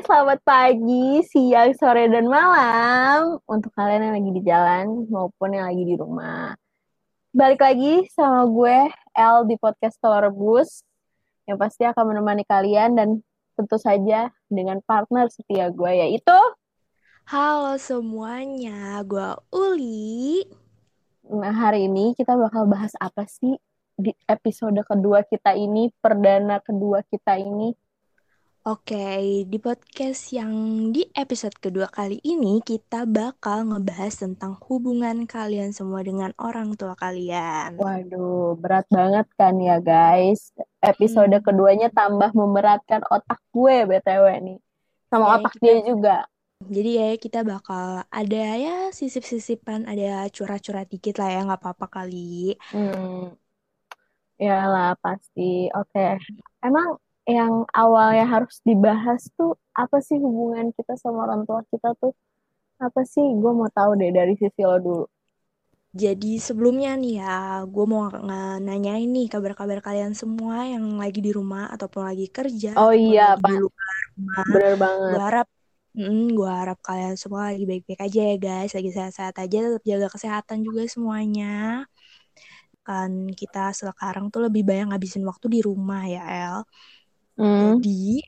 selamat 0.00 0.40
pagi, 0.48 1.20
siang, 1.28 1.76
sore, 1.76 2.08
dan 2.08 2.24
malam 2.24 3.36
untuk 3.44 3.68
kalian 3.76 4.08
yang 4.08 4.14
lagi 4.16 4.30
di 4.32 4.42
jalan 4.48 5.04
maupun 5.12 5.52
yang 5.52 5.68
lagi 5.68 5.84
di 5.84 5.92
rumah. 5.92 6.56
Balik 7.36 7.60
lagi 7.60 8.08
sama 8.08 8.48
gue, 8.48 8.88
El 9.12 9.44
di 9.44 9.60
podcast 9.60 10.00
Telur 10.00 10.24
Rebus, 10.24 10.80
yang 11.44 11.60
pasti 11.60 11.84
akan 11.84 12.16
menemani 12.16 12.48
kalian 12.48 12.96
dan 12.96 13.20
tentu 13.60 13.76
saja 13.76 14.32
dengan 14.48 14.80
partner 14.88 15.28
setia 15.28 15.68
gue, 15.68 15.92
yaitu... 15.92 16.38
Halo 17.28 17.76
semuanya, 17.76 19.04
gue 19.04 19.36
Uli. 19.52 20.48
Nah, 21.28 21.52
hari 21.52 21.92
ini 21.92 22.16
kita 22.16 22.40
bakal 22.40 22.64
bahas 22.64 22.96
apa 22.96 23.28
sih 23.28 23.60
di 24.00 24.16
episode 24.24 24.80
kedua 24.80 25.28
kita 25.28 25.52
ini, 25.52 25.92
perdana 26.00 26.56
kedua 26.64 27.04
kita 27.04 27.36
ini? 27.36 27.76
Oke, 28.70 29.42
di 29.50 29.58
podcast 29.58 30.30
yang 30.30 30.54
di 30.94 31.02
episode 31.18 31.58
kedua 31.58 31.90
kali 31.90 32.22
ini 32.22 32.62
kita 32.62 33.02
bakal 33.02 33.66
ngebahas 33.66 34.22
tentang 34.22 34.54
hubungan 34.70 35.26
kalian 35.26 35.74
semua 35.74 36.06
dengan 36.06 36.30
orang 36.38 36.78
tua 36.78 36.94
kalian. 36.94 37.74
Waduh, 37.74 38.54
berat 38.62 38.86
banget 38.86 39.26
kan 39.34 39.58
ya 39.58 39.82
guys. 39.82 40.54
Episode 40.86 41.34
hmm. 41.34 41.42
keduanya 41.42 41.90
tambah 41.90 42.30
memberatkan 42.30 43.02
otak 43.10 43.42
gue 43.50 43.90
BTW 43.90 44.38
nih. 44.38 44.58
Sama 45.10 45.24
ya, 45.26 45.30
otak 45.42 45.52
kita, 45.58 45.62
dia 45.66 45.76
juga. 45.82 46.16
Jadi 46.62 46.90
ya 46.94 47.08
kita 47.18 47.42
bakal 47.42 48.06
ada 48.06 48.44
ya 48.54 48.94
sisip-sisipan, 48.94 49.90
ada 49.90 50.30
curah-curah 50.30 50.86
dikit 50.86 51.18
lah 51.18 51.26
ya, 51.26 51.40
nggak 51.42 51.58
apa-apa 51.58 52.06
kali. 52.06 52.54
Hmm. 52.70 53.34
Ya 54.38 54.62
lah 54.70 54.94
pasti. 55.02 55.66
Oke. 55.74 56.22
Emang 56.62 57.02
yang 57.30 57.54
awalnya 57.70 58.26
harus 58.26 58.58
dibahas 58.66 59.30
tuh 59.38 59.54
apa 59.72 60.02
sih 60.02 60.18
hubungan 60.18 60.74
kita 60.74 60.98
sama 60.98 61.24
orang 61.30 61.42
tua 61.46 61.62
kita 61.70 61.94
tuh 62.02 62.12
apa 62.82 63.00
sih 63.06 63.22
gue 63.22 63.52
mau 63.54 63.70
tahu 63.70 63.94
deh 64.00 64.10
dari 64.10 64.34
sisi 64.34 64.62
lo 64.66 64.78
dulu 64.80 65.04
jadi 65.90 66.38
sebelumnya 66.38 66.94
nih 66.94 67.18
ya, 67.18 67.66
gue 67.66 67.82
mau 67.82 68.06
nanya 68.62 68.94
ini 68.94 69.26
kabar-kabar 69.26 69.82
kalian 69.82 70.14
semua 70.14 70.62
yang 70.62 70.86
lagi 71.02 71.18
di 71.18 71.34
rumah 71.34 71.66
ataupun 71.66 72.06
lagi 72.06 72.30
kerja. 72.30 72.78
Oh 72.78 72.94
iya, 72.94 73.34
Pak. 73.34 73.50
Di 73.50 73.54
luar 73.58 73.96
rumah. 74.14 74.44
Bener 74.54 74.74
banget. 74.78 75.10
Gue 75.10 75.22
harap, 75.26 75.48
mm, 75.98 76.26
gue 76.38 76.46
harap 76.46 76.78
kalian 76.78 77.14
semua 77.18 77.50
lagi 77.50 77.66
baik-baik 77.66 78.00
aja 78.06 78.20
ya 78.22 78.36
guys, 78.38 78.70
lagi 78.78 78.90
sehat-sehat 78.94 79.34
aja, 79.42 79.56
tetap 79.66 79.82
jaga 79.82 80.08
kesehatan 80.14 80.58
juga 80.62 80.86
semuanya. 80.86 81.82
Kan 82.86 83.10
kita 83.34 83.74
sekarang 83.74 84.30
tuh 84.30 84.46
lebih 84.46 84.62
banyak 84.62 84.94
ngabisin 84.94 85.26
waktu 85.26 85.46
di 85.50 85.60
rumah 85.66 86.06
ya 86.06 86.22
El. 86.22 86.56
Hmm. 87.40 87.80
Jadi 87.80 88.20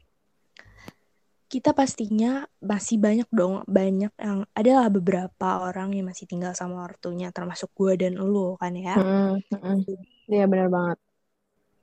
kita 1.52 1.76
pastinya 1.76 2.48
masih 2.64 2.96
banyak 2.96 3.28
dong 3.28 3.60
banyak 3.68 4.08
yang 4.16 4.48
adalah 4.56 4.88
beberapa 4.88 5.68
orang 5.68 5.92
yang 5.92 6.08
masih 6.08 6.24
tinggal 6.24 6.56
sama 6.56 6.80
ortunya 6.88 7.28
termasuk 7.28 7.68
gue 7.76 8.00
dan 8.00 8.16
lo 8.16 8.56
kan 8.56 8.72
ya. 8.72 8.96
Hmm. 8.96 9.36
Hmm. 9.52 9.84
Iya 10.32 10.48
benar 10.48 10.72
banget. 10.72 10.98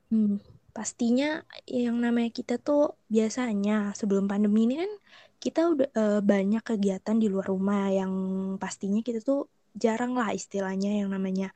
Hmm. 0.09 0.41
Pastinya 0.73 1.45
yang 1.69 2.01
namanya 2.01 2.33
kita 2.33 2.57
tuh 2.57 2.97
biasanya 3.13 3.93
sebelum 3.93 4.25
pandemi 4.25 4.65
ini 4.65 4.81
kan 4.81 4.91
kita 5.37 5.61
udah 5.69 5.89
uh, 5.93 6.21
banyak 6.25 6.65
kegiatan 6.65 7.15
di 7.21 7.29
luar 7.29 7.53
rumah 7.53 7.93
yang 7.93 8.11
pastinya 8.57 9.05
kita 9.05 9.21
tuh 9.21 9.47
jarang 9.77 10.17
lah 10.17 10.33
istilahnya 10.33 11.05
yang 11.05 11.13
namanya 11.13 11.53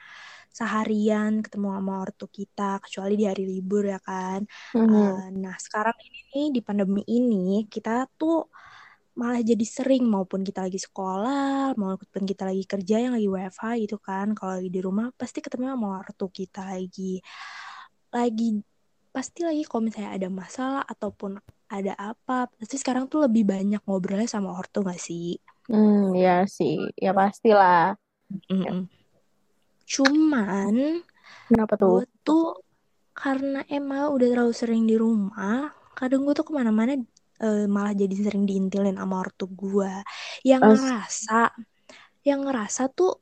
seharian 0.54 1.42
ketemu 1.42 1.74
sama 1.74 1.94
ortu 2.06 2.26
kita 2.30 2.78
kecuali 2.78 3.14
di 3.18 3.26
hari 3.26 3.44
libur 3.50 3.90
ya 3.90 3.98
kan. 3.98 4.46
Mm-hmm. 4.78 4.94
Uh, 4.94 5.26
nah 5.34 5.56
sekarang 5.58 5.98
ini 6.06 6.20
nih 6.30 6.48
di 6.54 6.60
pandemi 6.62 7.02
ini 7.10 7.66
kita 7.66 8.06
tuh 8.14 8.48
malah 9.14 9.42
jadi 9.46 9.66
sering 9.66 10.10
maupun 10.10 10.42
kita 10.42 10.66
lagi 10.66 10.82
sekolah 10.82 11.78
maupun 11.78 12.26
kita 12.26 12.50
lagi 12.50 12.66
kerja 12.66 12.98
yang 12.98 13.14
lagi 13.14 13.30
WFH 13.30 13.66
gitu 13.86 13.98
kan 14.02 14.34
kalau 14.34 14.58
lagi 14.58 14.74
di 14.74 14.82
rumah 14.82 15.14
pasti 15.14 15.38
ketemu 15.38 15.70
sama 15.70 16.02
ortu 16.02 16.34
kita 16.34 16.66
lagi 16.66 17.22
lagi 18.10 18.58
pasti 19.14 19.46
lagi 19.46 19.62
kalau 19.70 19.86
misalnya 19.86 20.18
ada 20.18 20.30
masalah 20.34 20.82
ataupun 20.90 21.38
ada 21.70 21.94
apa 21.94 22.50
pasti 22.58 22.82
sekarang 22.82 23.06
tuh 23.06 23.30
lebih 23.30 23.46
banyak 23.46 23.82
ngobrolnya 23.86 24.26
sama 24.26 24.50
ortu 24.58 24.82
gak 24.82 24.98
sih? 24.98 25.38
Hmm 25.70 26.18
ya 26.18 26.50
sih 26.50 26.82
ya 26.98 27.14
pastilah. 27.14 27.94
Mm-mm. 28.50 28.90
Cuman 29.94 30.74
Kenapa 31.46 31.74
tuh? 31.78 32.02
gue 32.02 32.06
tuh 32.26 32.58
karena 33.14 33.62
emang 33.70 34.10
udah 34.10 34.28
terlalu 34.34 34.54
sering 34.58 34.90
di 34.90 34.98
rumah, 34.98 35.70
kadang 35.94 36.26
gue 36.26 36.34
tuh 36.34 36.50
ke 36.50 36.54
mana-mana 36.58 36.98
uh, 37.46 37.66
malah 37.70 37.94
jadi 37.94 38.16
sering 38.18 38.50
diintilin 38.50 38.98
sama 38.98 39.22
ortu 39.22 39.46
gue. 39.54 39.94
Yang 40.42 40.62
As 40.66 40.74
ngerasa, 40.82 41.40
yang 42.26 42.40
ngerasa 42.50 42.90
tuh 42.90 43.22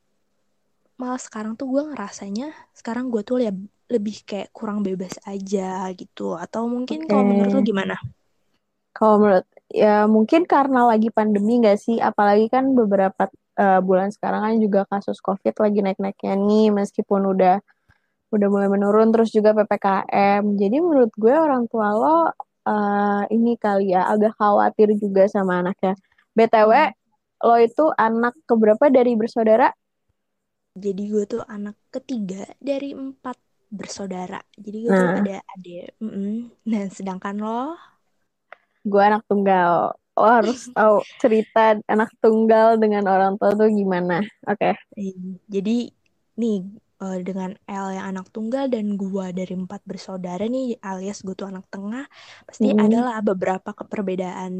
malah 0.96 1.20
sekarang 1.20 1.60
tuh 1.60 1.68
gue 1.68 1.82
ngerasanya 1.92 2.56
sekarang 2.72 3.12
gue 3.12 3.20
tuh 3.20 3.44
ya 3.44 3.52
lebih 3.92 4.24
kayak 4.24 4.48
kurang 4.56 4.80
bebas 4.80 5.20
aja 5.28 5.92
gitu. 5.92 6.40
Atau 6.40 6.64
mungkin 6.72 7.04
okay. 7.04 7.08
kalau 7.12 7.24
menurut 7.28 7.52
lo 7.52 7.60
gimana? 7.60 7.96
Kalau 8.96 9.20
menurut 9.20 9.46
ya 9.68 10.08
mungkin 10.08 10.48
karena 10.48 10.88
lagi 10.88 11.12
pandemi 11.12 11.60
gak 11.60 11.76
sih, 11.76 12.00
apalagi 12.00 12.48
kan 12.48 12.72
beberapa 12.72 13.28
uh, 13.58 13.80
bulan 13.84 14.08
sekarang 14.12 14.40
kan 14.44 14.54
juga 14.60 14.80
kasus 14.88 15.18
COVID 15.20 15.54
lagi 15.58 15.78
naik-naiknya 15.84 16.34
nih 16.36 16.68
meskipun 16.72 17.32
udah 17.32 17.60
udah 18.32 18.48
mulai 18.48 18.68
menurun 18.72 19.12
terus 19.12 19.28
juga 19.28 19.52
PPKM. 19.52 20.56
Jadi 20.56 20.76
menurut 20.80 21.12
gue 21.20 21.34
orang 21.36 21.68
tua 21.68 21.92
lo 21.92 22.18
uh, 22.64 23.22
ini 23.28 23.60
kali 23.60 23.92
ya 23.92 24.08
agak 24.08 24.32
khawatir 24.40 24.96
juga 24.96 25.28
sama 25.28 25.60
anaknya. 25.60 25.92
BTW 26.32 26.72
lo 27.44 27.56
itu 27.60 27.84
anak 28.00 28.34
keberapa 28.48 28.88
dari 28.88 29.12
bersaudara? 29.18 29.68
Jadi 30.72 31.02
gue 31.12 31.24
tuh 31.28 31.42
anak 31.44 31.76
ketiga 31.92 32.48
dari 32.56 32.96
empat 32.96 33.36
bersaudara. 33.68 34.40
Jadi 34.56 34.76
gue 34.88 34.90
nah. 34.92 35.00
tuh 35.00 35.10
ada 35.20 35.36
adik. 35.56 35.86
Mm 36.00 36.08
-mm. 36.08 36.34
Nah 36.72 36.84
sedangkan 36.88 37.36
lo? 37.36 37.76
Gue 38.80 39.02
anak 39.04 39.28
tunggal 39.28 39.92
lo 40.22 40.30
harus 40.30 40.70
tahu 40.70 41.02
cerita 41.18 41.82
anak 41.90 42.14
tunggal 42.22 42.78
dengan 42.78 43.10
orang 43.10 43.34
tua 43.34 43.58
tuh 43.58 43.66
gimana. 43.66 44.22
Oke. 44.46 44.78
Okay. 44.78 45.10
Jadi 45.50 45.90
nih 46.38 46.58
uh, 47.02 47.18
dengan 47.20 47.50
L 47.66 47.88
yang 47.90 48.06
anak 48.14 48.30
tunggal 48.30 48.70
dan 48.70 48.94
gua 48.94 49.34
dari 49.34 49.58
empat 49.58 49.82
bersaudara 49.82 50.46
nih 50.46 50.78
alias 50.78 51.26
gue 51.26 51.34
tuh 51.34 51.50
anak 51.50 51.66
tengah 51.68 52.06
pasti 52.46 52.70
hmm. 52.70 52.78
adalah 52.78 53.18
beberapa 53.20 53.74
keperbedaan 53.74 54.52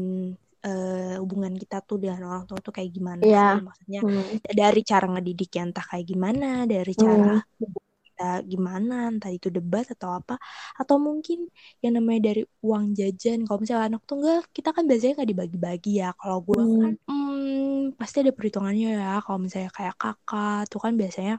uh, 0.67 1.15
hubungan 1.23 1.55
kita 1.55 1.79
tuh 1.81 1.97
dengan 2.03 2.27
orang 2.27 2.43
tua 2.45 2.59
tuh 2.59 2.75
kayak 2.75 2.91
gimana 2.93 3.23
yeah. 3.23 3.57
sih 3.57 3.65
maksudnya 3.65 4.01
hmm. 4.03 4.25
dari 4.53 4.81
cara 4.85 5.05
ngedidik 5.09 5.49
yang 5.55 5.71
entah 5.71 5.87
kayak 5.87 6.05
gimana 6.05 6.67
dari 6.67 6.93
cara 6.93 7.39
hmm 7.39 7.91
kita 8.13 8.45
gimana 8.45 9.09
entah 9.09 9.33
itu 9.33 9.49
debat 9.49 9.89
atau 9.89 10.21
apa 10.21 10.37
atau 10.77 11.01
mungkin 11.01 11.49
yang 11.81 11.97
namanya 11.97 12.29
dari 12.29 12.45
uang 12.61 12.93
jajan. 12.93 13.41
Kalau 13.49 13.57
misalnya 13.57 13.85
anak 13.89 14.03
tunggal 14.05 14.45
kita 14.53 14.69
kan 14.69 14.85
biasanya 14.85 15.13
nggak 15.17 15.29
dibagi-bagi 15.33 15.91
ya. 15.97 16.13
Kalau 16.13 16.37
gue 16.45 16.61
hmm. 16.61 16.77
kan 16.77 16.93
hmm, 17.09 17.97
pasti 17.97 18.17
ada 18.21 18.29
perhitungannya 18.37 18.87
ya. 19.01 19.17
Kalau 19.25 19.39
misalnya 19.41 19.71
kayak 19.73 19.95
kakak 19.97 20.69
tuh 20.69 20.79
kan 20.85 20.93
biasanya 20.93 21.33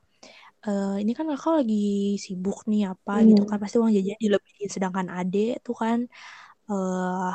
uh, 0.66 0.98
ini 0.98 1.12
kan 1.14 1.26
kakak 1.30 1.52
lagi 1.62 2.18
sibuk 2.18 2.66
nih 2.66 2.90
apa 2.90 3.22
hmm. 3.22 3.26
gitu 3.30 3.42
kan 3.46 3.58
pasti 3.62 3.76
uang 3.78 3.92
jajan 3.94 4.18
dilebihin. 4.18 4.68
Sedangkan 4.74 5.06
ade 5.14 5.62
tuh 5.62 5.76
kan 5.78 5.98
uh, 6.74 7.30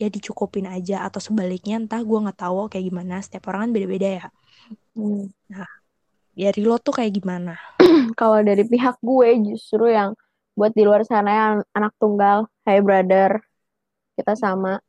ya 0.00 0.08
dicukupin 0.08 0.64
aja. 0.64 1.04
Atau 1.04 1.20
sebaliknya 1.20 1.76
entah 1.76 2.00
gue 2.00 2.18
nggak 2.24 2.40
tahu 2.40 2.72
kayak 2.72 2.88
gimana. 2.88 3.20
Setiap 3.20 3.52
orang 3.52 3.68
kan 3.68 3.72
beda-beda 3.76 4.08
ya. 4.08 4.26
Hmm. 4.96 5.28
nah 5.52 5.81
dari 6.32 6.62
lo 6.64 6.80
tuh 6.80 6.96
kayak 6.96 7.12
gimana? 7.12 7.54
Kalau 8.20 8.40
dari 8.40 8.64
pihak 8.64 8.98
gue 9.04 9.28
justru 9.52 9.92
yang 9.92 10.16
buat 10.52 10.72
di 10.76 10.84
luar 10.84 11.04
sana 11.08 11.30
yang 11.32 11.56
anak 11.72 11.92
tunggal, 11.96 12.48
hey 12.68 12.80
brother, 12.84 13.40
kita 14.16 14.36
sama 14.36 14.80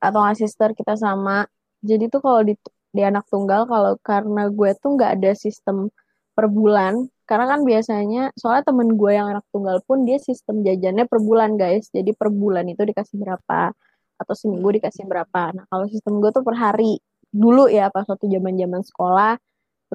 atau 0.00 0.18
nggak 0.24 0.38
sister 0.40 0.72
kita 0.72 0.96
sama. 0.96 1.44
Jadi 1.84 2.08
tuh 2.08 2.24
kalau 2.24 2.40
di 2.40 2.56
di 2.96 3.02
anak 3.04 3.28
tunggal 3.28 3.68
kalau 3.68 3.92
karena 4.00 4.48
gue 4.48 4.70
tuh 4.80 4.96
nggak 4.96 5.20
ada 5.20 5.32
sistem 5.36 5.92
per 6.32 6.48
bulan 6.48 7.08
karena 7.28 7.44
kan 7.56 7.60
biasanya 7.68 8.32
soalnya 8.40 8.64
temen 8.72 8.96
gue 8.96 9.12
yang 9.12 9.28
anak 9.28 9.44
tunggal 9.52 9.84
pun 9.84 10.08
dia 10.08 10.16
sistem 10.16 10.64
jajannya 10.64 11.04
per 11.04 11.20
bulan 11.20 11.60
guys. 11.60 11.92
Jadi 11.92 12.16
per 12.16 12.32
bulan 12.32 12.64
itu 12.72 12.80
dikasih 12.80 13.20
berapa 13.20 13.72
atau 14.16 14.34
seminggu 14.36 14.80
dikasih 14.80 15.04
berapa. 15.04 15.52
Nah 15.52 15.64
kalau 15.68 15.84
sistem 15.92 16.24
gue 16.24 16.30
tuh 16.32 16.44
per 16.44 16.56
hari. 16.56 16.96
Dulu 17.36 17.68
ya 17.68 17.92
pas 17.92 18.08
waktu 18.08 18.32
zaman 18.32 18.56
zaman 18.56 18.80
sekolah 18.80 19.36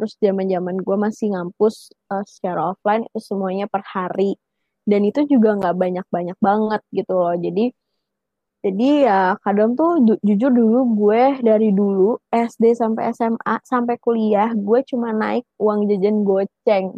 terus 0.02 0.18
zaman 0.18 0.50
zaman 0.50 0.82
gue 0.82 0.98
masih 0.98 1.30
ngampus 1.30 1.94
uh, 2.10 2.26
secara 2.26 2.74
offline 2.74 3.06
itu 3.14 3.22
semuanya 3.22 3.70
per 3.70 3.86
hari. 3.86 4.34
Dan 4.82 5.06
itu 5.06 5.30
juga 5.30 5.54
nggak 5.62 5.78
banyak 5.78 6.06
banyak 6.10 6.38
banget 6.42 6.82
gitu 6.90 7.14
loh. 7.14 7.38
Jadi 7.38 7.70
jadi 8.66 8.90
ya 9.06 9.20
kadang 9.46 9.78
tuh 9.78 10.02
ju 10.02 10.18
jujur 10.26 10.50
dulu 10.50 10.80
gue 10.98 11.38
dari 11.46 11.70
dulu 11.70 12.18
SD 12.34 12.74
sampai 12.74 13.14
SMA 13.14 13.62
sampai 13.62 14.02
kuliah 14.02 14.50
gue 14.58 14.82
cuma 14.90 15.14
naik 15.14 15.46
uang 15.62 15.86
jajan 15.86 16.26
goceng. 16.26 16.98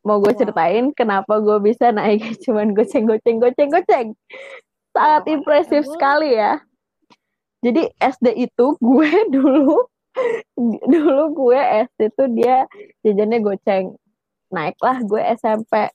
Mau 0.00 0.24
gue 0.24 0.32
ceritain 0.32 0.88
kenapa 0.96 1.36
gue 1.44 1.60
bisa 1.60 1.92
naik 1.92 2.24
cuman 2.48 2.72
goceng 2.72 3.04
goceng 3.04 3.36
goceng 3.36 3.68
goceng? 3.68 4.08
Sangat 4.96 5.28
impresif 5.28 5.84
sekali 5.84 6.32
ya. 6.32 6.64
Jadi 7.60 7.92
SD 8.00 8.48
itu 8.48 8.80
gue 8.80 9.10
dulu 9.36 9.84
dulu 10.92 11.24
gue 11.34 11.60
SD 11.90 12.00
tuh 12.14 12.28
dia 12.34 12.66
jajannya 13.06 13.38
goceng. 13.40 13.94
Naiklah 14.50 14.98
gue 15.06 15.22
SMP 15.38 15.90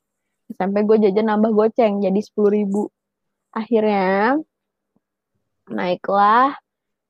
SMP 0.54 0.86
gue 0.86 0.98
jajan 1.10 1.26
nambah 1.28 1.52
goceng 1.52 2.02
jadi 2.02 2.20
sepuluh 2.22 2.52
ribu. 2.54 2.84
Akhirnya 3.52 4.38
naiklah 5.72 6.54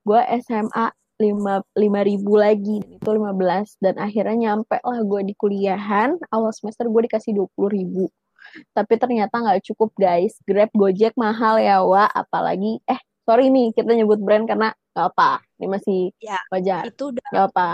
gue 0.06 0.22
SMA 0.46 0.86
lima 1.16 1.64
lima 1.76 2.00
ribu 2.04 2.40
lagi. 2.40 2.80
Itu 2.82 3.10
lima 3.12 3.36
belas. 3.36 3.76
Dan 3.80 4.00
akhirnya 4.00 4.52
nyampe 4.52 4.80
lah 4.80 5.02
gue 5.04 5.22
di 5.28 5.34
kuliahan. 5.36 6.16
Awal 6.32 6.52
semester 6.56 6.88
gue 6.88 7.02
dikasih 7.12 7.36
dua 7.36 7.48
puluh 7.54 7.72
ribu. 7.72 8.06
Tapi 8.72 8.94
ternyata 8.96 9.42
nggak 9.42 9.68
cukup 9.74 9.92
guys. 10.00 10.40
Grab 10.48 10.72
gojek 10.72 11.14
mahal 11.20 11.60
ya 11.60 11.84
wa 11.84 12.08
apalagi 12.08 12.80
eh 12.88 13.00
sorry 13.26 13.50
nih 13.50 13.74
kita 13.74 13.92
nyebut 13.92 14.22
brand 14.22 14.46
karena 14.46 14.72
nggak 14.96 15.08
apa 15.12 15.44
ini 15.60 15.68
masih 15.68 16.00
ya, 16.22 16.40
wajar. 16.54 16.88
itu 16.88 17.12
udah 17.12 17.26
nggak 17.34 17.48
apa. 17.52 17.68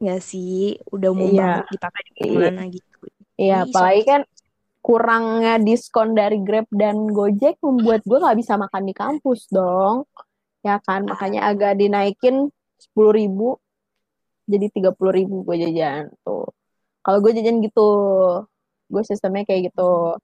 nggak 0.00 0.20
sih? 0.24 0.80
Udah 0.88 1.08
umum 1.12 1.28
Iya. 1.28 1.40
banget 1.44 1.66
dipakai 1.76 2.02
di 2.08 2.30
mana 2.32 2.62
gitu. 2.72 2.96
Iya 3.36 3.56
apalagi 3.68 4.02
kan 4.08 4.20
kurangnya 4.80 5.54
diskon 5.60 6.16
dari 6.16 6.40
grab 6.40 6.64
dan 6.72 7.12
gojek 7.12 7.60
membuat 7.60 8.00
gue 8.08 8.16
nggak 8.16 8.38
bisa 8.40 8.56
makan 8.56 8.82
di 8.88 8.94
kampus 8.96 9.46
dong. 9.52 10.08
Ya 10.64 10.80
kan 10.80 11.04
makanya 11.04 11.52
agak 11.52 11.76
dinaikin 11.76 12.48
sepuluh 12.80 13.12
ribu 13.12 13.48
jadi 14.48 14.66
tiga 14.72 14.90
puluh 14.96 15.12
ribu 15.12 15.44
gue 15.44 15.56
jajan 15.60 16.08
tuh. 16.24 16.48
Kalau 17.04 17.20
gue 17.20 17.32
jajan 17.36 17.60
gitu 17.60 17.88
gue 18.90 19.02
sistemnya 19.06 19.44
kayak 19.46 19.70
gitu 19.70 20.16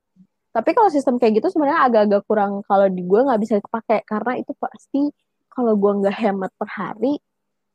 tapi 0.56 0.73
kalau 0.73 0.88
sistem 0.88 1.20
kayak 1.20 1.44
gitu 1.44 1.53
sebenarnya 1.53 1.85
agak-agak 1.85 2.25
kurang 2.25 2.64
kalau 2.64 2.88
di 2.88 3.05
gue 3.05 3.20
nggak 3.29 3.41
bisa 3.44 3.61
kepake 3.61 4.08
karena 4.08 4.41
itu 4.41 4.56
pasti 4.56 5.12
kalau 5.53 5.76
gue 5.76 5.93
nggak 6.00 6.17
hemat 6.17 6.49
per 6.56 6.64
hari 6.73 7.20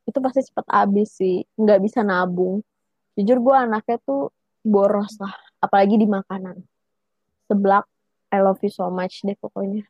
itu 0.02 0.18
pasti 0.18 0.42
cepet 0.42 0.66
habis 0.66 1.14
sih 1.14 1.46
nggak 1.54 1.78
bisa 1.78 2.02
nabung. 2.02 2.58
Jujur 3.14 3.38
gue 3.38 3.54
anaknya 3.54 4.02
tuh 4.02 4.34
boros 4.66 5.14
lah 5.22 5.30
apalagi 5.62 5.94
di 5.94 6.10
makanan. 6.10 6.58
Seblak 7.46 7.86
I 8.34 8.42
love 8.42 8.58
you 8.66 8.72
so 8.74 8.90
much 8.90 9.22
deh 9.22 9.38
pokoknya. 9.38 9.86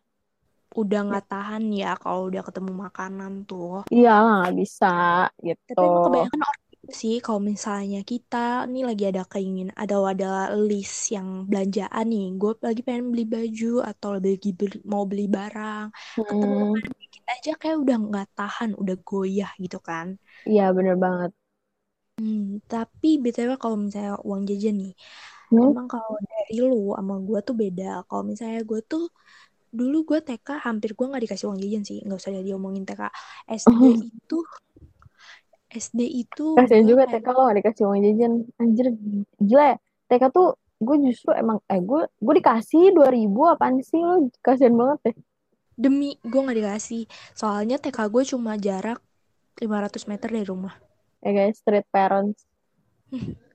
Udah 0.77 1.00
nggak 1.09 1.33
tahan 1.33 1.73
ya 1.73 1.97
kalau 1.97 2.29
udah 2.29 2.44
ketemu 2.44 2.77
makanan 2.77 3.49
tuh. 3.49 3.89
Iya 3.89 4.21
nggak 4.21 4.53
bisa 4.53 4.93
gitu. 5.41 5.65
tapi 5.73 5.97
kebanyakan 6.12 6.41
orang 6.44 6.61
gitu 6.61 6.62
sih 7.00 7.14
kalau 7.25 7.40
misalnya 7.52 7.99
kita 8.11 8.37
nih 8.73 8.82
lagi 8.88 9.05
ada 9.11 9.23
keinginan 9.32 9.75
ada 9.82 9.94
ada 10.12 10.26
list 10.69 10.94
yang 11.14 11.29
belanjaan 11.50 12.05
nih 12.12 12.23
gue 12.40 12.50
lagi 12.67 12.81
pengen 12.87 13.05
beli 13.12 13.25
baju 13.34 13.67
atau 13.90 14.08
lagi 14.17 14.49
beli, 14.58 14.76
mau 14.93 15.02
beli 15.11 15.23
barang 15.37 15.84
ketemu 16.29 16.55
Hmm, 16.56 16.81
barang 16.81 16.94
dikit 17.02 17.25
aja 17.34 17.50
kayak 17.61 17.76
udah 17.82 17.96
nggak 18.06 18.26
tahan 18.38 18.70
udah 18.82 18.94
goyah 19.08 19.50
gitu 19.64 19.79
kan 19.88 20.06
iya 20.50 20.64
bener 20.76 20.96
banget 21.05 21.31
Hmm, 22.19 22.40
tapi 22.70 23.08
btw 23.23 23.50
kalau 23.62 23.76
misalnya 23.84 24.12
uang 24.29 24.43
jajan 24.50 24.75
nih, 24.81 24.93
Hmm? 25.50 25.73
emang 25.73 25.87
kalau 25.93 26.12
dari 26.32 26.55
lu 26.69 26.76
sama 26.99 27.14
gue 27.29 27.38
tuh 27.49 27.55
beda. 27.62 27.84
Kalau 28.08 28.23
misalnya 28.31 28.61
gue 28.70 28.81
tuh 28.90 29.02
dulu 29.79 29.96
gue 30.08 30.19
TK 30.26 30.49
hampir 30.67 30.90
gue 30.99 31.05
nggak 31.11 31.23
dikasih 31.25 31.46
uang 31.49 31.61
jajan 31.64 31.82
sih, 31.88 31.99
nggak 32.05 32.19
usah 32.20 32.32
diomongin 32.49 32.84
TK. 32.88 33.02
SD 33.61 33.82
itu 34.08 34.34
SD 35.73 36.01
itu 36.23 36.55
kasian 36.55 36.85
gue 36.85 36.93
juga 36.93 37.05
TK 37.09 37.27
lo 37.33 37.41
gak 37.49 37.57
dikasih 37.61 37.83
uang 37.89 38.01
jajan 38.05 38.33
anjir 38.61 38.87
gila 39.41 39.65
ya 39.73 39.77
TK 40.09 40.23
tuh 40.31 40.49
gue 40.83 40.97
justru 41.07 41.31
emang 41.33 41.59
eh 41.67 41.81
gue 41.81 42.03
gue 42.11 42.35
dikasih 42.39 42.93
2000 42.93 43.53
apaan 43.55 43.81
sih 43.81 44.01
lo 44.03 44.29
kasian 44.41 44.75
banget 44.77 44.99
deh 45.07 45.17
demi 45.73 46.21
gue 46.21 46.41
nggak 46.45 46.59
dikasih. 46.61 47.03
Soalnya 47.33 47.81
TK 47.81 47.99
gue 48.13 48.23
cuma 48.29 48.61
jarak 48.61 49.01
500 49.57 50.11
meter 50.11 50.29
dari 50.29 50.47
rumah. 50.47 50.75
ya 51.23 51.31
guys 51.33 51.63
street 51.63 51.87
parents 51.89 52.45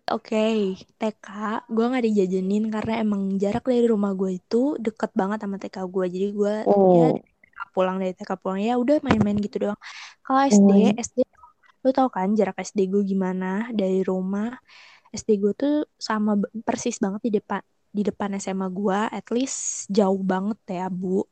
Oke, 0.07 0.79
TK 0.95 1.27
gue 1.67 1.85
nggak 1.89 2.05
dijajanin 2.07 2.71
karena 2.71 2.93
emang 3.03 3.35
jarak 3.35 3.67
dari 3.67 3.83
rumah 3.91 4.15
gue 4.15 4.39
itu 4.39 4.79
deket 4.79 5.11
banget 5.11 5.43
sama 5.43 5.59
TK 5.59 5.77
gue. 5.83 6.05
Jadi 6.07 6.27
gue 6.31 6.53
ya 6.95 7.07
oh 7.11 7.11
TK 7.43 7.57
pulang 7.75 7.99
dari 7.99 8.13
TK 8.15 8.31
pulang 8.39 8.59
ya 8.63 8.79
udah 8.79 9.03
main-main 9.03 9.35
gitu 9.35 9.67
doang. 9.67 9.79
Kalau 10.23 10.41
SD, 10.47 10.69
Hmm. 10.95 10.95
SD 10.95 11.19
lu 11.87 11.91
tau 11.97 12.09
kan 12.11 12.27
jarak 12.39 12.57
SD 12.67 12.79
gue 12.91 13.01
gimana 13.11 13.45
dari 13.79 14.03
rumah. 14.03 14.51
SD 15.15 15.29
gue 15.43 15.53
tuh 15.61 15.73
sama 16.07 16.31
persis 16.67 16.99
banget 17.03 17.21
di 17.27 17.31
depan 17.39 17.61
di 17.97 18.01
depan 18.09 18.29
SMA 18.43 18.67
gue, 18.79 18.99
at 19.17 19.27
least 19.35 19.87
jauh 19.97 20.21
banget 20.33 20.59
ya 20.69 20.85
bu. 20.91 21.23